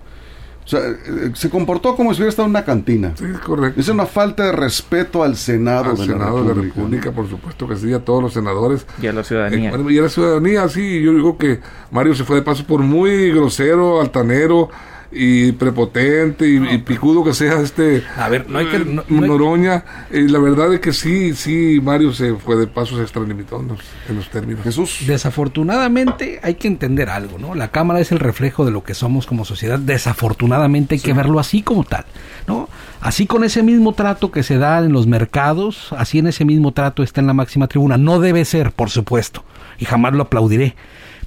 O 0.66 0.70
sea, 0.70 0.80
eh, 0.80 1.32
se 1.36 1.50
comportó 1.52 1.96
como 1.96 2.12
si 2.14 2.18
hubiera 2.18 2.30
estado 2.30 2.48
en 2.48 2.50
una 2.50 2.66
cantina. 2.66 3.14
sí 3.16 3.26
correcto 3.46 3.80
Es 3.80 3.88
una 3.88 4.06
falta 4.08 4.48
de 4.48 4.52
respeto 4.52 5.24
al 5.24 5.38
Senado, 5.38 5.92
al 5.92 5.98
de, 5.98 6.06
Senado 6.08 6.38
la 6.38 6.42
de 6.42 6.48
la 6.48 6.54
República. 6.56 6.76
República, 6.76 7.12
por 7.12 7.30
supuesto 7.30 7.68
que 7.68 7.76
sí, 7.78 7.94
a 7.94 8.04
todos 8.04 8.24
los 8.24 8.34
senadores. 8.34 8.88
Y 9.00 9.06
a 9.06 9.14
la 9.14 9.24
ciudadanía. 9.24 9.70
Eh, 9.70 9.86
y 9.94 10.00
a 10.00 10.02
la 10.02 10.10
ciudadanía, 10.10 10.68
sí, 10.68 11.02
yo 11.02 11.14
digo 11.14 11.38
que 11.38 11.62
Mario 11.92 12.16
se 12.16 12.24
fue 12.24 12.38
de 12.38 12.42
paso 12.42 12.66
por 12.66 12.82
muy 12.82 13.32
grosero, 13.32 14.02
altanero 14.02 14.70
y 15.12 15.54
prepotente 15.54 16.48
y, 16.48 16.58
y 16.58 16.78
picudo 16.80 17.24
que 17.24 17.34
sea 17.34 17.62
este 17.62 18.04
A 18.18 18.28
ver, 18.30 18.50
no 18.50 18.60
hay 18.60 18.66
que- 18.68 18.78
eh, 18.78 18.86
no- 18.86 19.04
no 19.08 19.24
hay- 19.24 19.30
Noroña. 19.30 19.84
Eh, 20.12 20.28
la 20.30 20.40
verdad 20.40 20.74
es 20.74 20.80
que 20.82 20.92
sí, 20.94 21.34
sí, 21.34 21.80
Mario 21.82 22.12
se 22.14 22.34
fue 22.36 22.56
de 22.58 22.68
paso, 22.68 22.96
se 22.98 23.04
extralimitó 23.04 23.60
en 23.62 23.70
los, 23.70 23.80
en 24.10 24.16
los 24.18 24.30
términos. 24.30 24.64
Jesús. 24.64 25.00
Desafortunadamente 25.08 26.40
hay 26.44 26.56
que 26.56 26.68
entender 26.68 27.10
algo, 27.10 27.38
¿no? 27.40 27.56
La 27.56 27.70
cámara 27.70 28.00
es 28.00 28.12
el 28.12 28.20
reflejo 28.20 28.66
de 28.66 28.72
lo 28.72 28.84
que 28.84 28.94
somos 28.94 29.26
como 29.26 29.46
sociedad. 29.46 29.80
Desafortunadamente 29.80 30.96
hay 30.96 31.02
que 31.02 31.14
verlo 31.14 31.40
así 31.40 31.62
como 31.62 31.84
tal, 31.84 32.06
¿no? 32.48 32.70
Así 33.02 33.26
con 33.28 33.44
ese 33.44 33.64
mismo 33.64 33.94
trato 33.94 34.32
que 34.32 34.44
se 34.44 34.58
da 34.58 34.80
en 34.80 34.92
los 34.92 35.08
mercados, 35.08 35.94
así 35.98 36.20
en 36.20 36.28
ese 36.28 36.46
mismo 36.46 36.72
trato 36.74 37.02
está 37.04 37.22
en 37.22 37.28
la 37.28 37.34
máxima 37.34 37.68
tribuna. 37.68 37.98
No 37.98 38.20
debe 38.20 38.44
ser, 38.46 38.72
por 38.72 38.90
supuesto, 38.90 39.44
y 39.80 39.86
jamás 39.86 40.14
lo 40.14 40.24
aplaudiré. 40.24 40.76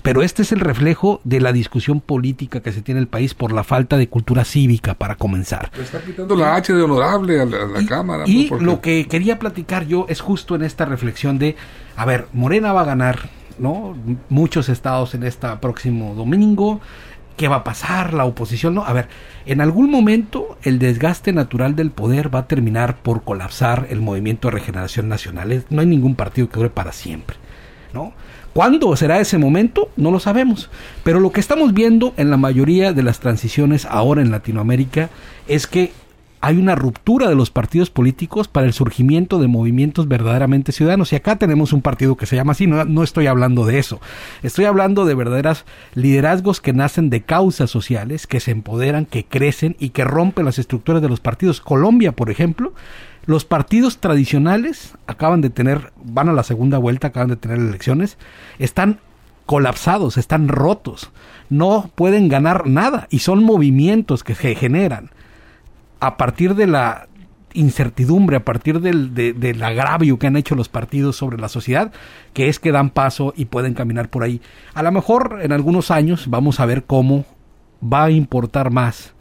Pero 0.02 0.22
este 0.22 0.42
es 0.42 0.52
el 0.52 0.60
reflejo 0.60 1.20
de 1.24 1.40
la 1.40 1.52
discusión 1.52 2.00
política 2.00 2.60
que 2.60 2.72
se 2.72 2.80
tiene 2.82 2.98
en 3.00 3.02
el 3.02 3.08
país 3.08 3.34
por 3.34 3.52
la 3.52 3.64
falta 3.64 3.96
de 3.98 4.08
cultura 4.08 4.44
cívica, 4.44 4.94
para 4.94 5.16
comenzar. 5.16 5.70
Le 5.76 5.82
está 5.82 6.00
quitando 6.00 6.34
la 6.36 6.56
H 6.56 6.72
de 6.72 6.82
honorable 6.82 7.40
a 7.40 7.44
la, 7.44 7.62
a 7.64 7.66
la 7.66 7.80
Y- 7.82 7.86
Cámara. 7.86 8.24
Y 8.26 8.48
lo 8.60 8.80
que 8.80 9.06
quería 9.08 9.38
platicar 9.38 9.86
yo 9.86 10.06
es 10.08 10.20
justo 10.20 10.54
en 10.54 10.62
esta 10.62 10.84
reflexión 10.86 11.38
de, 11.38 11.56
a 11.96 12.04
ver, 12.06 12.26
Morena 12.32 12.72
va 12.72 12.80
a 12.82 12.84
ganar, 12.84 13.28
¿no? 13.58 13.94
Muchos 14.30 14.68
estados 14.70 15.14
en 15.14 15.22
este 15.24 15.46
próximo 15.60 16.14
domingo. 16.14 16.80
¿Qué 17.36 17.48
va 17.48 17.56
a 17.56 17.64
pasar? 17.64 18.12
La 18.14 18.24
oposición, 18.26 18.74
¿no? 18.74 18.84
A 18.84 18.92
ver, 18.92 19.08
en 19.46 19.60
algún 19.62 19.90
momento 19.90 20.58
el 20.62 20.78
desgaste 20.78 21.32
natural 21.32 21.74
del 21.76 21.90
poder 21.90 22.34
va 22.34 22.40
a 22.40 22.46
terminar 22.46 22.96
por 23.02 23.22
colapsar 23.22 23.86
el 23.90 24.00
movimiento 24.00 24.48
de 24.48 24.52
regeneración 24.52 25.08
nacional. 25.08 25.52
Es- 25.52 25.64
No 25.70 25.80
hay 25.80 25.86
ningún 25.86 26.14
partido 26.16 26.48
que 26.48 26.56
dure 26.56 26.68
para 26.70 26.92
siempre, 26.92 27.36
¿no? 27.94 28.12
¿Cuándo 28.52 28.94
será 28.96 29.20
ese 29.20 29.38
momento? 29.38 29.90
No 29.96 30.10
lo 30.10 30.18
sabemos. 30.18 30.70
Pero 31.04 31.20
lo 31.20 31.30
que 31.30 31.40
estamos 31.40 31.72
viendo 31.72 32.14
en 32.16 32.30
la 32.30 32.36
mayoría 32.36 32.92
de 32.92 33.02
las 33.02 33.20
transiciones 33.20 33.86
ahora 33.86 34.22
en 34.22 34.30
Latinoamérica 34.30 35.10
es 35.46 35.66
que 35.66 35.92
hay 36.42 36.56
una 36.56 36.74
ruptura 36.74 37.28
de 37.28 37.34
los 37.34 37.50
partidos 37.50 37.90
políticos 37.90 38.48
para 38.48 38.66
el 38.66 38.72
surgimiento 38.72 39.38
de 39.38 39.46
movimientos 39.46 40.08
verdaderamente 40.08 40.72
ciudadanos. 40.72 41.12
Y 41.12 41.16
acá 41.16 41.36
tenemos 41.36 41.72
un 41.72 41.82
partido 41.82 42.16
que 42.16 42.26
se 42.26 42.36
llama 42.36 42.52
así, 42.52 42.66
no, 42.66 43.02
estoy 43.02 43.26
hablando 43.26 43.66
de 43.66 43.78
eso. 43.78 44.00
Estoy 44.42 44.64
hablando 44.64 45.04
de 45.04 45.14
verdaderas 45.14 45.66
liderazgos 45.94 46.60
que 46.60 46.72
nacen 46.72 47.10
de 47.10 47.20
causas 47.20 47.70
sociales, 47.70 48.26
que 48.26 48.40
se 48.40 48.52
empoderan, 48.52 49.04
que 49.04 49.24
crecen 49.24 49.76
y 49.78 49.90
que 49.90 50.04
rompen 50.04 50.46
las 50.46 50.58
estructuras 50.58 51.02
de 51.02 51.10
los 51.10 51.20
partidos. 51.20 51.60
Colombia, 51.60 52.12
por 52.12 52.30
ejemplo, 52.30 52.72
los 53.26 53.44
partidos 53.44 53.98
tradicionales 53.98 54.94
acaban 55.06 55.40
de 55.40 55.50
tener, 55.50 55.92
van 56.02 56.28
a 56.28 56.33
la 56.33 56.42
segunda 56.42 56.78
vuelta, 56.78 57.09
acaban 57.09 57.28
de 57.28 57.37
tener 57.37 57.59
elecciones, 57.59 58.18
están 58.59 59.00
colapsados, 59.46 60.16
están 60.16 60.48
rotos, 60.48 61.11
no 61.48 61.90
pueden 61.94 62.28
ganar 62.28 62.66
nada 62.66 63.09
y 63.11 63.20
son 63.20 63.44
movimientos 63.44 64.24
que 64.24 64.35
se 64.35 64.54
generan 64.54 65.11
a 65.98 66.16
partir 66.16 66.54
de 66.54 66.66
la 66.66 67.09
incertidumbre 67.52 68.37
a 68.37 68.44
partir 68.44 68.80
del, 68.80 69.12
del 69.14 69.62
agravio 69.62 70.18
que 70.18 70.28
han 70.28 70.37
hecho 70.37 70.54
los 70.54 70.68
partidos 70.68 71.16
sobre 71.16 71.37
la 71.38 71.48
sociedad, 71.48 71.92
que 72.33 72.48
es 72.48 72.61
que 72.61 72.70
dan 72.70 72.90
paso 72.90 73.35
y 73.37 73.46
pueden 73.46 73.74
caminar 73.74 74.09
por 74.09 74.22
ahí. 74.22 74.40
A 74.72 74.85
lo 74.85 74.92
mejor 74.92 75.40
en 75.42 75.52
algunos 75.52 75.90
años 75.90 76.28
vamos 76.28 76.61
a 76.61 76.66
ver 76.66 76.85
cómo 76.85 77.24
va 77.83 78.04
a 78.04 78.11
importar 78.11 78.70
más 78.70 79.14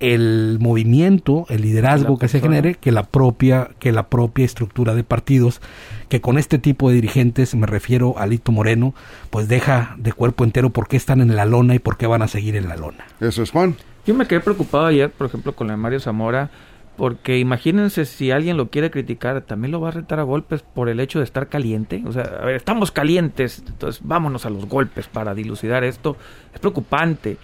el 0.00 0.58
movimiento, 0.60 1.46
el 1.48 1.62
liderazgo 1.62 2.18
que 2.18 2.28
se 2.28 2.40
genere 2.40 2.74
que 2.74 2.92
la 2.92 3.04
propia 3.04 3.70
que 3.78 3.92
la 3.92 4.08
propia 4.08 4.44
estructura 4.44 4.94
de 4.94 5.04
partidos 5.04 5.60
que 6.08 6.20
con 6.20 6.38
este 6.38 6.58
tipo 6.58 6.88
de 6.88 6.96
dirigentes, 6.96 7.54
me 7.54 7.66
refiero 7.66 8.18
a 8.18 8.26
Lito 8.26 8.52
Moreno, 8.52 8.94
pues 9.30 9.48
deja 9.48 9.94
de 9.98 10.12
cuerpo 10.12 10.44
entero 10.44 10.70
por 10.70 10.88
qué 10.88 10.96
están 10.96 11.20
en 11.20 11.34
la 11.34 11.44
lona 11.44 11.74
y 11.74 11.78
por 11.78 11.96
qué 11.96 12.06
van 12.06 12.22
a 12.22 12.28
seguir 12.28 12.56
en 12.56 12.68
la 12.68 12.76
lona. 12.76 13.04
Eso 13.20 13.42
es 13.42 13.50
Juan. 13.50 13.76
Yo 14.06 14.14
me 14.14 14.26
quedé 14.26 14.40
preocupado 14.40 14.86
ayer, 14.86 15.10
por 15.10 15.26
ejemplo, 15.26 15.54
con 15.54 15.66
la 15.66 15.72
de 15.72 15.78
Mario 15.78 15.98
Zamora, 15.98 16.50
porque 16.96 17.38
imagínense 17.38 18.04
si 18.04 18.30
alguien 18.30 18.56
lo 18.56 18.68
quiere 18.68 18.90
criticar, 18.90 19.40
también 19.42 19.72
lo 19.72 19.80
va 19.80 19.88
a 19.88 19.92
retar 19.92 20.20
a 20.20 20.22
golpes 20.22 20.62
por 20.62 20.88
el 20.88 21.00
hecho 21.00 21.18
de 21.18 21.24
estar 21.24 21.48
caliente. 21.48 22.02
O 22.06 22.12
sea, 22.12 22.22
a 22.40 22.44
ver, 22.44 22.56
estamos 22.56 22.92
calientes, 22.92 23.64
entonces 23.66 24.02
vámonos 24.04 24.46
a 24.46 24.50
los 24.50 24.66
golpes 24.66 25.08
para 25.08 25.34
dilucidar 25.34 25.84
esto. 25.84 26.16
Es 26.52 26.60
preocupante. 26.60 27.38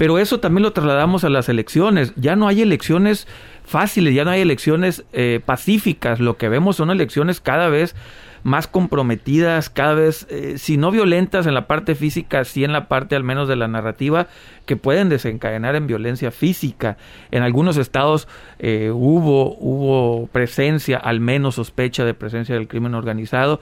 Pero 0.00 0.18
eso 0.18 0.40
también 0.40 0.62
lo 0.62 0.72
trasladamos 0.72 1.24
a 1.24 1.28
las 1.28 1.50
elecciones. 1.50 2.14
Ya 2.16 2.34
no 2.34 2.48
hay 2.48 2.62
elecciones 2.62 3.28
fáciles, 3.64 4.14
ya 4.14 4.24
no 4.24 4.30
hay 4.30 4.40
elecciones 4.40 5.04
eh, 5.12 5.40
pacíficas. 5.44 6.20
Lo 6.20 6.38
que 6.38 6.48
vemos 6.48 6.76
son 6.76 6.90
elecciones 6.90 7.42
cada 7.42 7.68
vez 7.68 7.94
más 8.42 8.66
comprometidas, 8.66 9.68
cada 9.68 9.92
vez, 9.92 10.26
eh, 10.30 10.56
si 10.56 10.78
no 10.78 10.90
violentas 10.90 11.46
en 11.46 11.52
la 11.52 11.66
parte 11.66 11.94
física, 11.94 12.46
sí 12.46 12.64
en 12.64 12.72
la 12.72 12.88
parte 12.88 13.14
al 13.14 13.24
menos 13.24 13.46
de 13.46 13.56
la 13.56 13.68
narrativa, 13.68 14.28
que 14.64 14.76
pueden 14.76 15.10
desencadenar 15.10 15.76
en 15.76 15.86
violencia 15.86 16.30
física. 16.30 16.96
En 17.30 17.42
algunos 17.42 17.76
estados 17.76 18.26
eh, 18.58 18.90
hubo, 18.94 19.54
hubo 19.58 20.28
presencia, 20.28 20.96
al 20.96 21.20
menos 21.20 21.56
sospecha 21.56 22.06
de 22.06 22.14
presencia 22.14 22.54
del 22.54 22.68
crimen 22.68 22.94
organizado 22.94 23.60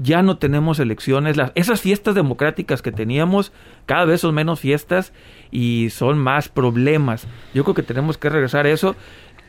ya 0.00 0.22
no 0.22 0.38
tenemos 0.38 0.78
elecciones, 0.78 1.36
las, 1.36 1.52
esas 1.54 1.80
fiestas 1.80 2.14
democráticas 2.14 2.82
que 2.82 2.92
teníamos 2.92 3.52
cada 3.86 4.04
vez 4.04 4.20
son 4.20 4.34
menos 4.34 4.60
fiestas 4.60 5.12
y 5.50 5.90
son 5.90 6.18
más 6.18 6.48
problemas. 6.48 7.26
Yo 7.54 7.64
creo 7.64 7.74
que 7.74 7.82
tenemos 7.82 8.18
que 8.18 8.28
regresar 8.28 8.66
a 8.66 8.70
eso 8.70 8.96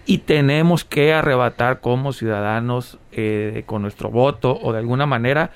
y 0.06 0.20
tenemos 0.20 0.84
que 0.84 1.14
arrebatar 1.14 1.82
como 1.82 2.14
ciudadanos 2.14 2.98
eh, 3.12 3.64
con 3.66 3.82
nuestro 3.82 4.10
voto 4.10 4.60
o 4.62 4.74
de 4.74 4.80
alguna 4.80 5.06
manera 5.06 5.52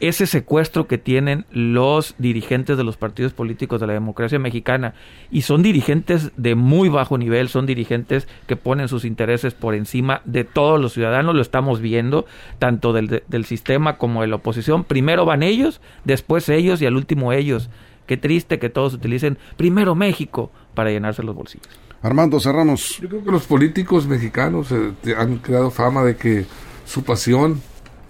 ese 0.00 0.26
secuestro 0.26 0.86
que 0.86 0.98
tienen 0.98 1.46
los 1.50 2.14
dirigentes 2.18 2.76
de 2.76 2.84
los 2.84 2.96
partidos 2.96 3.32
políticos 3.32 3.80
de 3.80 3.86
la 3.86 3.92
democracia 3.92 4.38
mexicana. 4.38 4.94
Y 5.30 5.42
son 5.42 5.62
dirigentes 5.62 6.32
de 6.36 6.54
muy 6.54 6.88
bajo 6.88 7.16
nivel, 7.16 7.48
son 7.48 7.66
dirigentes 7.66 8.28
que 8.46 8.56
ponen 8.56 8.88
sus 8.88 9.04
intereses 9.04 9.54
por 9.54 9.74
encima 9.74 10.20
de 10.24 10.44
todos 10.44 10.80
los 10.80 10.92
ciudadanos, 10.92 11.34
lo 11.34 11.42
estamos 11.42 11.80
viendo, 11.80 12.26
tanto 12.58 12.92
del, 12.92 13.22
del 13.28 13.44
sistema 13.44 13.96
como 13.96 14.22
de 14.22 14.26
la 14.26 14.36
oposición. 14.36 14.84
Primero 14.84 15.24
van 15.24 15.42
ellos, 15.42 15.80
después 16.04 16.48
ellos 16.48 16.82
y 16.82 16.86
al 16.86 16.96
último 16.96 17.32
ellos. 17.32 17.70
Qué 18.06 18.16
triste 18.16 18.58
que 18.58 18.68
todos 18.68 18.94
utilicen 18.94 19.38
primero 19.56 19.94
México 19.94 20.50
para 20.74 20.90
llenarse 20.90 21.22
los 21.22 21.34
bolsillos. 21.34 21.68
Armando 22.02 22.38
Serranos. 22.38 22.98
Yo 23.00 23.08
creo 23.08 23.24
que 23.24 23.30
los 23.30 23.44
políticos 23.44 24.06
mexicanos 24.06 24.70
eh, 24.72 25.14
han 25.16 25.38
creado 25.38 25.70
fama 25.70 26.04
de 26.04 26.16
que 26.16 26.44
su 26.84 27.02
pasión, 27.02 27.62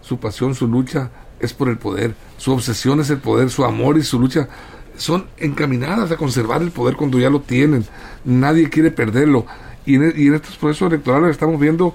su 0.02 0.18
pasión, 0.18 0.54
su 0.57 0.66
lucha 0.66 1.11
es 1.38 1.52
por 1.52 1.68
el 1.68 1.78
poder, 1.78 2.14
su 2.37 2.52
obsesión 2.52 3.00
es 3.00 3.11
el 3.11 3.18
poder, 3.18 3.50
su 3.50 3.64
amor 3.64 3.96
y 3.96 4.02
su 4.02 4.18
lucha 4.18 4.48
son 4.96 5.26
encaminadas 5.37 6.11
a 6.11 6.16
conservar 6.16 6.62
el 6.62 6.72
poder 6.72 6.96
cuando 6.96 7.20
ya 7.20 7.30
lo 7.30 7.40
tienen. 7.40 7.85
Nadie 8.24 8.68
quiere 8.68 8.90
perderlo. 8.90 9.46
Y 9.87 9.96
en, 9.96 10.12
y 10.16 10.26
en 10.26 10.35
estos 10.35 10.57
procesos 10.57 10.88
electorales 10.88 11.30
estamos 11.30 11.61
viendo 11.61 11.94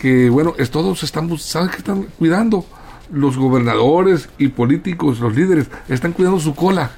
que, 0.00 0.30
bueno, 0.30 0.54
es 0.58 0.70
todos 0.70 1.02
están, 1.02 1.36
¿saben 1.38 1.70
que 1.70 1.76
están 1.76 2.04
cuidando? 2.18 2.64
Los 3.12 3.36
gobernadores 3.36 4.28
y 4.38 4.48
políticos, 4.48 5.20
los 5.20 5.34
líderes, 5.34 5.68
están 5.88 6.12
cuidando 6.12 6.40
su 6.40 6.54
cola. 6.54 6.90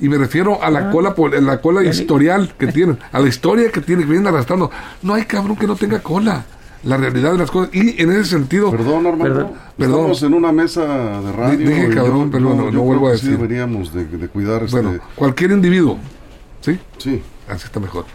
Y 0.00 0.08
me 0.08 0.18
refiero 0.18 0.62
a 0.62 0.70
la 0.70 0.88
ah. 0.88 0.90
cola, 0.90 1.14
la 1.40 1.60
cola 1.60 1.82
historial 1.82 2.54
que 2.58 2.68
tienen, 2.68 2.98
a 3.12 3.20
la 3.20 3.28
historia 3.28 3.70
que 3.70 3.80
tienen, 3.80 4.04
que 4.04 4.10
vienen 4.10 4.28
arrastrando. 4.28 4.70
No 5.02 5.14
hay 5.14 5.24
cabrón 5.24 5.56
que 5.56 5.66
no 5.66 5.76
tenga 5.76 6.00
cola 6.00 6.44
la 6.86 6.96
realidad 6.96 7.32
de 7.32 7.38
las 7.38 7.50
cosas. 7.50 7.74
Y 7.74 8.00
en 8.00 8.12
ese 8.12 8.24
sentido. 8.24 8.70
Perdón, 8.70 9.06
Armando. 9.06 9.54
Perdón. 9.76 9.96
Estamos 9.98 10.22
en 10.22 10.34
una 10.34 10.52
mesa 10.52 11.20
de 11.20 11.32
radio. 11.32 11.68
Dije, 11.68 11.88
cabrón, 11.90 12.30
perdón, 12.30 12.74
no, 12.74 12.82
vuelvo 12.82 13.08
a 13.08 13.12
decir. 13.12 13.30
Sí 13.30 13.36
deberíamos 13.36 13.92
de, 13.92 14.28
cuidar. 14.28 14.62
Este... 14.62 14.80
Bueno, 14.80 15.00
cualquier 15.14 15.50
individuo. 15.50 15.98
¿Sí? 16.60 16.78
Sí. 16.98 17.22
Así 17.48 17.66
está 17.66 17.78
mejor. 17.78 18.06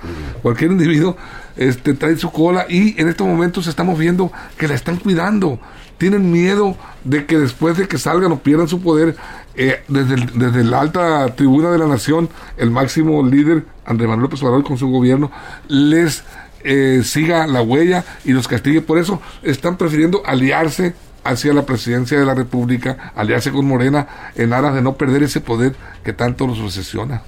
Cualquier 0.41 0.71
individuo 0.71 1.15
este, 1.55 1.93
trae 1.93 2.17
su 2.17 2.31
cola 2.31 2.65
y 2.67 2.99
en 2.99 3.07
estos 3.07 3.25
momentos 3.25 3.67
estamos 3.67 3.97
viendo 3.97 4.31
que 4.57 4.67
la 4.67 4.75
están 4.75 4.97
cuidando. 4.97 5.57
Tienen 5.97 6.31
miedo 6.31 6.75
de 7.03 7.25
que 7.25 7.37
después 7.37 7.77
de 7.77 7.87
que 7.87 7.97
salgan 7.97 8.31
o 8.31 8.39
pierdan 8.39 8.67
su 8.67 8.81
poder, 8.81 9.15
eh, 9.55 9.83
desde, 9.87 10.15
desde 10.33 10.63
la 10.63 10.79
alta 10.79 11.35
tribuna 11.35 11.71
de 11.71 11.77
la 11.77 11.87
nación, 11.87 12.29
el 12.57 12.71
máximo 12.71 13.25
líder, 13.25 13.65
Andrés 13.85 14.07
Manuel 14.07 14.23
López 14.23 14.41
Obrador, 14.43 14.63
con 14.63 14.77
su 14.77 14.89
gobierno, 14.89 15.31
les 15.67 16.23
eh, 16.63 17.01
siga 17.03 17.47
la 17.47 17.61
huella 17.61 18.03
y 18.23 18.31
los 18.31 18.47
castigue. 18.47 18.81
Por 18.81 18.97
eso 18.97 19.21
están 19.43 19.77
prefiriendo 19.77 20.21
aliarse 20.25 20.93
hacia 21.23 21.53
la 21.53 21.65
presidencia 21.65 22.19
de 22.19 22.25
la 22.25 22.33
República, 22.33 23.11
aliarse 23.15 23.51
con 23.51 23.65
Morena 23.65 24.07
en 24.35 24.53
aras 24.53 24.73
de 24.73 24.81
no 24.81 24.95
perder 24.95 25.23
ese 25.23 25.41
poder 25.41 25.75
que 26.03 26.13
tanto 26.13 26.47
los 26.47 26.59
obsesiona. 26.59 27.23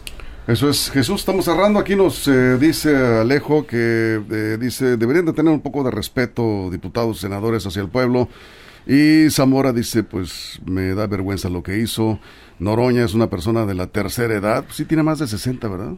Eso 0.47 0.69
es, 0.69 0.91
Jesús, 0.91 1.21
estamos 1.21 1.45
cerrando. 1.45 1.79
Aquí 1.79 1.95
nos 1.95 2.27
eh, 2.27 2.57
dice 2.57 2.95
Alejo 3.21 3.65
que 3.65 4.21
eh, 4.29 4.57
dice, 4.59 4.97
deberían 4.97 5.25
de 5.25 5.33
tener 5.33 5.53
un 5.53 5.61
poco 5.61 5.83
de 5.83 5.91
respeto 5.91 6.69
diputados, 6.69 7.19
senadores 7.19 7.65
hacia 7.65 7.81
el 7.81 7.87
pueblo. 7.87 8.27
Y 8.85 9.29
Zamora 9.29 9.71
dice, 9.71 10.03
pues 10.03 10.59
me 10.65 10.93
da 10.93 11.07
vergüenza 11.07 11.49
lo 11.49 11.63
que 11.63 11.79
hizo. 11.79 12.19
Noroña 12.59 13.03
es 13.03 13.13
una 13.13 13.29
persona 13.29 13.65
de 13.65 13.73
la 13.73 13.87
tercera 13.87 14.33
edad, 14.35 14.65
sí 14.69 14.85
tiene 14.85 15.03
más 15.03 15.19
de 15.19 15.27
60, 15.27 15.67
¿verdad? 15.67 15.93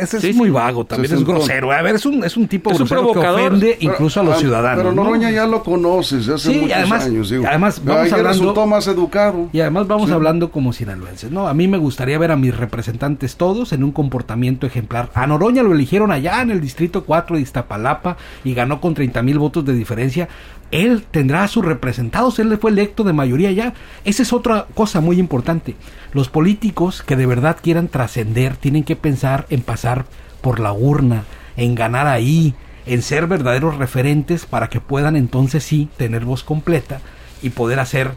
ese 0.00 0.30
es 0.30 0.36
muy 0.36 0.50
vago, 0.50 0.84
también 0.84 1.14
es 1.14 1.24
grosero. 1.24 1.70
A 1.70 1.80
ver, 1.82 1.94
es 1.94 2.04
un, 2.04 2.24
es 2.24 2.36
un 2.36 2.48
tipo 2.48 2.70
es 2.72 2.78
grosero 2.78 3.12
que 3.12 3.18
ofende 3.20 3.76
incluso 3.80 4.20
a 4.20 4.22
los 4.22 4.38
ciudadanos. 4.38 4.78
Pero 4.78 4.92
Noroña 4.92 5.30
ya 5.30 5.46
lo 5.46 5.62
conoces 5.62 6.28
hace 6.28 6.60
muchos 6.60 6.76
además, 6.76 7.04
años. 7.04 7.32
Además, 7.32 7.80
vamos 7.84 8.12
hablando, 8.12 8.28
resultó 8.28 8.66
más 8.66 8.86
educado. 8.86 9.48
Y 9.52 9.60
además 9.60 9.86
vamos 9.86 10.10
hablando 10.10 10.50
como 10.50 10.72
sinaloenses, 10.72 11.30
¿no? 11.30 11.46
A 11.46 11.54
mí 11.54 11.68
me 11.68 11.78
gustaría 11.78 12.18
ver 12.18 12.32
a 12.32 12.36
mis 12.36 12.56
representantes 12.56 13.36
todos 13.36 13.72
en 13.72 13.84
un 13.84 13.92
comportamiento 13.92 14.66
ejemplar. 14.66 15.10
A 15.14 15.26
Noroña 15.26 15.62
lo 15.62 15.72
eligieron 15.72 16.10
allá 16.10 16.42
en 16.42 16.50
el 16.50 16.60
Distrito 16.60 17.04
4 17.04 17.36
de 17.36 17.42
Iztapalapa 17.42 18.16
y 18.44 18.54
ganó 18.54 18.80
con 18.80 18.94
30 18.94 19.22
mil 19.22 19.38
votos 19.38 19.64
de 19.64 19.74
diferencia 19.74 20.28
él 20.72 21.04
tendrá 21.08 21.44
a 21.44 21.48
sus 21.48 21.64
representados, 21.64 22.38
él 22.38 22.48
le 22.48 22.56
fue 22.56 22.70
electo 22.70 23.04
de 23.04 23.12
mayoría 23.12 23.52
ya. 23.52 23.74
Esa 24.04 24.22
es 24.22 24.32
otra 24.32 24.66
cosa 24.74 25.00
muy 25.00 25.20
importante. 25.20 25.76
Los 26.12 26.28
políticos 26.28 27.02
que 27.02 27.14
de 27.14 27.26
verdad 27.26 27.58
quieran 27.62 27.88
trascender 27.88 28.56
tienen 28.56 28.82
que 28.82 28.96
pensar 28.96 29.46
en 29.50 29.62
pasar 29.62 30.06
por 30.40 30.58
la 30.58 30.72
urna, 30.72 31.24
en 31.56 31.74
ganar 31.74 32.06
ahí, 32.06 32.54
en 32.86 33.02
ser 33.02 33.26
verdaderos 33.26 33.76
referentes 33.76 34.46
para 34.46 34.68
que 34.68 34.80
puedan 34.80 35.14
entonces 35.14 35.62
sí 35.62 35.88
tener 35.98 36.24
voz 36.24 36.42
completa 36.42 37.00
y 37.42 37.50
poder 37.50 37.78
hacer 37.78 38.12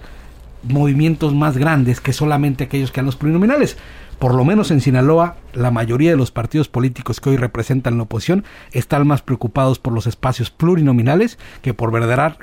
movimientos 0.63 1.35
más 1.35 1.57
grandes 1.57 2.01
que 2.01 2.13
solamente 2.13 2.63
aquellos 2.63 2.91
que 2.91 3.01
han 3.01 3.05
los 3.05 3.17
plurinominales 3.17 3.77
por 4.19 4.33
lo 4.33 4.45
menos 4.45 4.71
en 4.71 4.81
Sinaloa, 4.81 5.35
la 5.53 5.71
mayoría 5.71 6.11
de 6.11 6.17
los 6.17 6.31
partidos 6.31 6.67
políticos 6.67 7.19
que 7.19 7.29
hoy 7.29 7.37
representan 7.37 7.97
la 7.97 8.03
oposición 8.03 8.43
están 8.71 9.07
más 9.07 9.21
preocupados 9.21 9.79
por 9.79 9.93
los 9.93 10.07
espacios 10.07 10.51
plurinominales 10.51 11.37
que 11.61 11.73
por, 11.73 11.91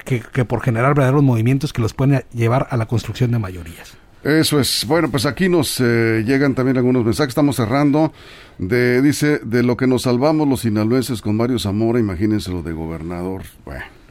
que, 0.05 0.45
por 0.45 0.63
generar 0.63 0.95
verdaderos 0.95 1.23
movimientos 1.23 1.73
que 1.73 1.83
los 1.83 1.95
pueden 1.95 2.25
llevar 2.33 2.69
a 2.71 2.77
la 2.77 2.87
construcción 2.87 3.31
de 3.31 3.39
mayorías. 3.39 3.95
Eso 4.23 4.61
es. 4.61 4.85
Bueno, 4.87 5.11
pues 5.11 5.27
aquí 5.27 5.49
nos 5.49 5.81
eh, 5.81 6.23
llegan 6.25 6.55
también 6.55 6.77
algunos 6.77 7.05
mensajes. 7.05 7.31
Estamos 7.31 7.57
cerrando. 7.57 8.13
De, 8.59 9.03
dice, 9.03 9.41
de 9.41 9.65
lo 9.65 9.77
que 9.77 9.89
nos 9.89 10.03
salvamos 10.03 10.47
los 10.47 10.61
sinaloenses 10.61 11.21
con 11.21 11.37
Mario 11.37 11.59
Zamora, 11.59 11.99
imagínense 11.99 12.53
lo 12.53 12.63
de 12.63 12.73
gobernador. 12.73 13.43
Bueno 13.65 14.02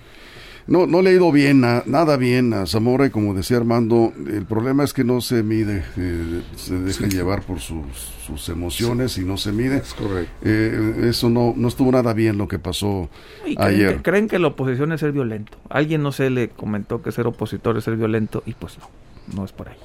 no, 0.68 0.86
no 0.86 1.02
le 1.02 1.10
ha 1.10 1.14
ido 1.14 1.32
bien, 1.32 1.62
nada 1.62 2.18
bien 2.18 2.54
a 2.54 2.66
Zamora 2.66 3.06
y 3.06 3.10
como 3.10 3.34
decía 3.34 3.58
Armando, 3.58 4.14
el 4.28 4.46
problema 4.46 4.84
es 4.84 4.94
que 4.94 5.04
no 5.04 5.22
se 5.22 5.44
mide, 5.44 5.84
eh, 5.98 6.42
se 6.56 6.80
deja 6.80 7.08
llevar 7.08 7.42
por 7.42 7.60
sus, 7.60 7.86
sus 8.26 8.50
emociones 8.50 9.18
y 9.18 9.26
no 9.26 9.38
se 9.38 9.52
mide. 9.52 9.78
Es 9.78 9.94
correcto. 9.94 10.32
Eh, 10.44 11.08
eso 11.10 11.30
no, 11.30 11.54
no 11.56 11.68
estuvo 11.68 11.92
nada 11.92 12.14
bien 12.14 12.38
lo 12.38 12.48
que 12.48 12.60
pasó 12.60 13.10
ayer. 13.58 13.98
Que, 13.98 14.02
creen 14.04 14.28
que 14.28 14.40
la 14.40 14.48
oposición 14.48 14.92
es 14.92 15.00
ser 15.00 15.12
violento. 15.12 15.58
Alguien 15.70 16.04
no 16.04 16.12
se 16.12 16.30
le 16.30 16.50
comentó 16.50 17.02
que 17.02 17.12
ser 17.12 17.28
opositor 17.28 17.78
es 17.78 17.84
ser 17.84 17.98
violento 17.98 18.44
y 18.46 18.54
pues 18.54 18.78
no, 18.78 18.90
no 19.36 19.46
es 19.46 19.52
por 19.52 19.70
ahí. 19.70 19.78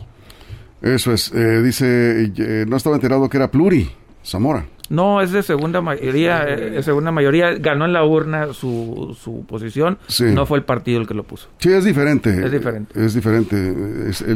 Eso 0.82 1.12
es, 1.12 1.32
eh, 1.34 1.62
dice, 1.62 2.64
no 2.68 2.76
estaba 2.76 2.96
enterado 2.96 3.28
que 3.28 3.38
era 3.38 3.50
pluri, 3.50 3.90
Zamora. 4.24 4.66
No, 4.88 5.20
es 5.20 5.32
de 5.32 5.42
segunda 5.42 5.80
mayoría, 5.80 6.44
eh, 6.48 6.82
segunda 6.82 7.10
mayoría, 7.10 7.54
ganó 7.54 7.84
en 7.84 7.92
la 7.92 8.04
urna 8.04 8.52
su, 8.52 9.16
su 9.20 9.44
posición, 9.46 9.98
no 10.20 10.46
fue 10.46 10.58
el 10.58 10.64
partido 10.64 11.00
el 11.00 11.06
que 11.06 11.14
lo 11.14 11.24
puso. 11.24 11.48
Sí, 11.58 11.70
es 11.70 11.84
diferente. 11.84 12.30
Es 12.30 12.52
diferente. 12.52 13.04
Es 13.04 13.14
diferente. 13.14 13.56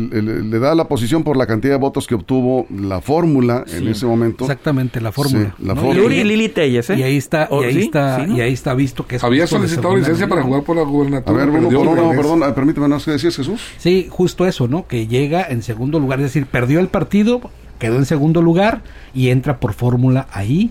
le 0.01 0.59
da 0.59 0.75
la 0.75 0.85
posición 0.89 1.23
por 1.23 1.37
la 1.37 1.47
cantidad 1.47 1.75
de 1.75 1.79
votos 1.79 2.07
que 2.07 2.15
obtuvo 2.15 2.67
la 2.71 3.01
fórmula 3.01 3.65
en 3.69 3.89
ese 3.89 4.07
momento. 4.07 4.45
Exactamente, 4.45 5.01
la 5.01 5.13
fórmula. 5.13 5.55
la 5.59 5.75
fórmula. 5.75 6.15
Y, 6.15 6.25
Lili 6.25 6.49
Telles, 6.49 6.91
¿eh? 6.91 6.97
Y 6.99 7.03
ahí 7.03 7.17
está, 7.17 7.49
y 7.51 7.65
ahí 7.65 7.79
está, 7.79 8.27
y 8.27 8.41
ahí 8.41 8.53
está 8.53 8.75
visto 8.75 9.07
que 9.07 9.17
es 9.17 9.25
Había 9.25 9.47
solicitado 9.47 9.97
licencia 9.97 10.29
para 10.29 10.43
jugar 10.43 10.63
por 10.63 10.77
la 10.77 10.83
gubernatura. 10.83 11.43
A 11.43 11.47
ver, 11.47 11.51
bueno, 11.51 12.11
perdón, 12.11 12.43
ah, 12.43 12.55
permíteme, 12.55 12.89
¿no 12.89 12.99
qué 12.99 13.13
decías, 13.13 13.37
Jesús? 13.37 13.61
Sí, 13.79 14.09
justo 14.11 14.47
eso, 14.47 14.69
¿no? 14.69 14.87
Que 14.87 15.07
llega 15.07 15.47
en 15.49 15.63
segundo 15.63 15.99
lugar, 15.99 16.21
es 16.21 16.27
decir, 16.27 16.47
perdió 16.47 16.81
el 16.81 16.89
partido, 16.89 17.41
quedó 17.81 17.97
en 17.97 18.07
segundo 18.07 18.43
lugar 18.43 18.83
y 19.13 19.31
entra 19.31 19.59
por 19.59 19.73
fórmula 19.75 20.29
ahí. 20.31 20.71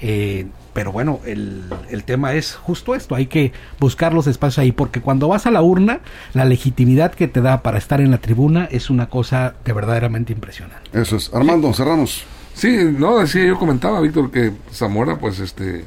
Eh, 0.00 0.46
pero 0.72 0.90
bueno, 0.90 1.20
el, 1.26 1.64
el, 1.90 2.02
tema 2.02 2.32
es 2.32 2.54
justo 2.56 2.94
esto, 2.94 3.14
hay 3.14 3.26
que 3.26 3.52
buscar 3.78 4.12
los 4.12 4.26
espacios 4.26 4.58
ahí, 4.58 4.72
porque 4.72 5.00
cuando 5.00 5.28
vas 5.28 5.46
a 5.46 5.50
la 5.50 5.62
urna, 5.62 6.00
la 6.32 6.44
legitimidad 6.46 7.12
que 7.12 7.28
te 7.28 7.40
da 7.40 7.62
para 7.62 7.78
estar 7.78 8.00
en 8.00 8.10
la 8.10 8.18
tribuna 8.18 8.64
es 8.70 8.90
una 8.90 9.08
cosa 9.08 9.54
de 9.64 9.72
verdaderamente 9.72 10.32
impresionante. 10.32 10.90
Eso 10.92 11.16
es. 11.16 11.32
Armando, 11.32 11.72
cerramos. 11.74 12.24
Sí, 12.54 12.76
no, 12.98 13.18
decía, 13.18 13.44
yo 13.44 13.58
comentaba, 13.58 14.00
Víctor, 14.00 14.30
que 14.30 14.52
Zamora, 14.72 15.16
pues, 15.18 15.38
este, 15.38 15.84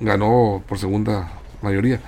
ganó 0.00 0.62
por 0.66 0.78
segunda 0.78 1.30
mayoría 1.62 2.00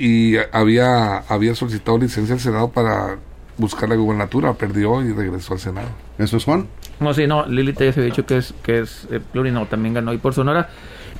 y 0.00 0.36
había, 0.52 1.18
había 1.18 1.54
solicitado 1.54 1.98
licencia 1.98 2.34
al 2.34 2.40
Senado 2.40 2.70
para 2.70 3.18
buscar 3.58 3.86
la 3.88 3.96
gubernatura, 3.96 4.54
perdió 4.54 5.02
y 5.02 5.12
regresó 5.12 5.52
al 5.52 5.60
Senado. 5.60 5.88
¿Eso 6.18 6.38
es 6.38 6.44
Juan? 6.44 6.68
No, 7.00 7.14
sí, 7.14 7.26
no, 7.26 7.46
Lili 7.46 7.72
ya 7.72 7.92
se 7.92 8.00
ha 8.00 8.04
dicho 8.04 8.26
que 8.26 8.36
es, 8.36 8.54
que 8.62 8.80
es 8.80 9.08
eh, 9.10 9.20
pluri, 9.20 9.52
también 9.68 9.94
ganó 9.94 10.12
y 10.12 10.18
por 10.18 10.34
Sonora. 10.34 10.68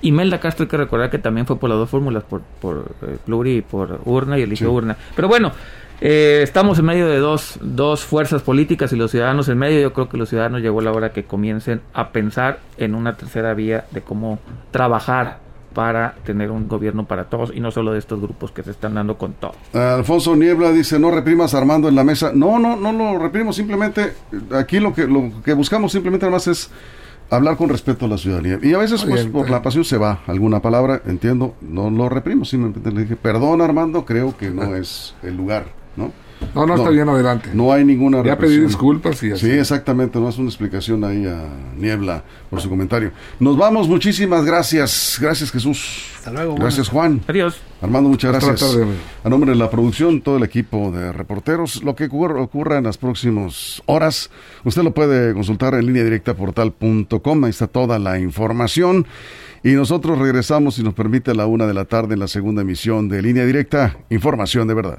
Y 0.02 0.12
Melda 0.12 0.40
Castro 0.40 0.64
hay 0.64 0.68
que 0.68 0.76
recordar 0.76 1.10
que 1.10 1.18
también 1.18 1.46
fue 1.46 1.58
por 1.58 1.68
las 1.68 1.78
dos 1.78 1.90
fórmulas, 1.90 2.22
por, 2.24 2.42
por 2.60 2.92
eh, 3.02 3.16
pluri 3.24 3.56
y 3.56 3.60
por 3.62 4.00
urna 4.04 4.38
y 4.38 4.42
eligió 4.42 4.72
urna. 4.72 4.96
Pero 5.14 5.28
bueno, 5.28 5.52
eh, 6.00 6.40
estamos 6.42 6.78
en 6.78 6.86
medio 6.86 7.06
de 7.06 7.18
dos, 7.18 7.58
dos 7.60 8.04
fuerzas 8.04 8.42
políticas 8.42 8.92
y 8.92 8.96
los 8.96 9.10
ciudadanos 9.10 9.48
en 9.48 9.58
medio. 9.58 9.80
Yo 9.80 9.92
creo 9.92 10.08
que 10.08 10.16
los 10.16 10.28
ciudadanos 10.30 10.62
llegó 10.62 10.80
la 10.80 10.92
hora 10.92 11.12
que 11.12 11.24
comiencen 11.24 11.82
a 11.92 12.10
pensar 12.10 12.60
en 12.78 12.94
una 12.94 13.16
tercera 13.16 13.52
vía 13.52 13.84
de 13.90 14.00
cómo 14.00 14.38
trabajar 14.70 15.38
para 15.74 16.14
tener 16.24 16.50
un 16.50 16.68
gobierno 16.68 17.06
para 17.06 17.24
todos 17.24 17.52
y 17.54 17.61
no 17.61 17.70
solo 17.70 17.92
de 17.92 17.98
estos 17.98 18.20
grupos 18.20 18.50
que 18.50 18.62
se 18.62 18.70
están 18.70 18.94
dando 18.94 19.16
con 19.16 19.35
todo. 19.35 19.52
Alfonso 19.72 20.35
Niebla 20.35 20.72
dice, 20.72 20.98
no 20.98 21.11
reprimas 21.11 21.54
Armando 21.54 21.88
en 21.88 21.94
la 21.94 22.04
mesa. 22.04 22.33
No, 22.35 22.59
no, 22.59 22.76
no 22.76 22.92
lo 22.92 23.18
reprimimos, 23.18 23.56
simplemente 23.56 24.14
aquí 24.52 24.80
lo 24.80 24.92
que, 24.92 25.06
lo 25.06 25.30
que 25.44 25.52
buscamos 25.52 25.92
simplemente 25.92 26.26
además 26.26 26.46
es 26.48 26.70
hablar 27.30 27.56
con 27.56 27.68
respeto 27.68 28.06
a 28.06 28.09
la 28.09 28.18
ciudadanía. 28.18 28.59
Y 28.62 28.74
a 28.74 28.78
veces 28.78 29.04
pues 29.04 29.26
por 29.26 29.48
la 29.48 29.62
pasión 29.62 29.85
se 29.85 29.96
va 29.96 30.20
alguna 30.26 30.61
palabra, 30.61 31.00
entiendo, 31.06 31.54
no 31.61 31.90
lo 31.90 32.09
reprimos, 32.09 32.50
simplemente 32.50 32.90
le 32.90 33.02
dije, 33.02 33.16
perdón 33.16 33.61
Armando, 33.62 34.04
creo 34.04 34.37
que 34.37 34.50
no 34.50 34.74
es 34.76 35.14
el 35.22 35.37
lugar, 35.37 35.66
¿no? 35.96 36.12
No, 36.55 36.66
no, 36.66 36.74
está 36.74 36.90
bien 36.90 37.09
adelante. 37.09 37.50
No 37.55 37.72
hay 37.72 37.85
ninguna 37.85 38.22
Ya 38.22 38.37
pedí 38.37 38.59
disculpas 38.59 39.22
y 39.22 39.33
así. 39.33 39.46
Sí, 39.46 39.53
exactamente, 39.53 40.18
no 40.18 40.29
es 40.29 40.38
una 40.38 40.48
explicación 40.48 41.05
ahí 41.05 41.26
a 41.26 41.48
Niebla 41.76 42.24
por 42.48 42.61
su 42.61 42.68
comentario. 42.68 43.12
Nos 43.38 43.57
vamos, 43.57 43.88
muchísimas 43.88 44.44
gracias. 44.44 45.18
Gracias 45.20 45.50
Jesús. 45.53 46.07
Hasta 46.16 46.33
luego. 46.33 46.57
Gracias 46.57 46.88
Juan. 46.88 47.20
Adiós. 47.29 47.61
Armando, 47.81 48.11
muchas 48.11 48.33
gracias. 48.33 48.79
a 49.24 49.29
nombre 49.29 49.53
de 49.53 49.57
la 49.57 49.70
producción, 49.70 50.20
todo 50.20 50.37
el 50.37 50.42
equipo 50.42 50.90
de 50.90 51.12
reporteros, 51.12 51.83
lo 51.83 51.94
que 51.94 52.07
ocurra, 52.07 52.79
en 52.79 52.85
las 52.85 52.98
próximas 52.98 53.83
horas, 53.87 54.31
usted 54.64 54.83
lo 54.83 54.92
puede 54.92 55.33
consultar 55.33 55.74
en 55.74 55.87
línea 55.87 56.05
directa 56.05 56.35
portal.com, 56.35 57.44
ahí 57.44 57.50
está 57.50 57.66
toda 57.66 57.98
la 57.98 58.18
información. 58.18 59.07
Y 59.62 59.72
nosotros 59.72 60.18
regresamos, 60.18 60.76
si 60.76 60.83
nos 60.83 60.94
permite, 60.94 61.33
a 61.33 61.35
la 61.35 61.46
una 61.46 61.66
de 61.66 61.74
la 61.74 61.85
tarde 61.85 62.14
en 62.14 62.20
la 62.20 62.29
segunda 62.29 62.62
emisión 62.62 63.09
de 63.09 63.20
Línea 63.20 63.44
Directa, 63.44 63.98
Información 64.09 64.66
de 64.68 64.74
Verdad. 64.74 64.98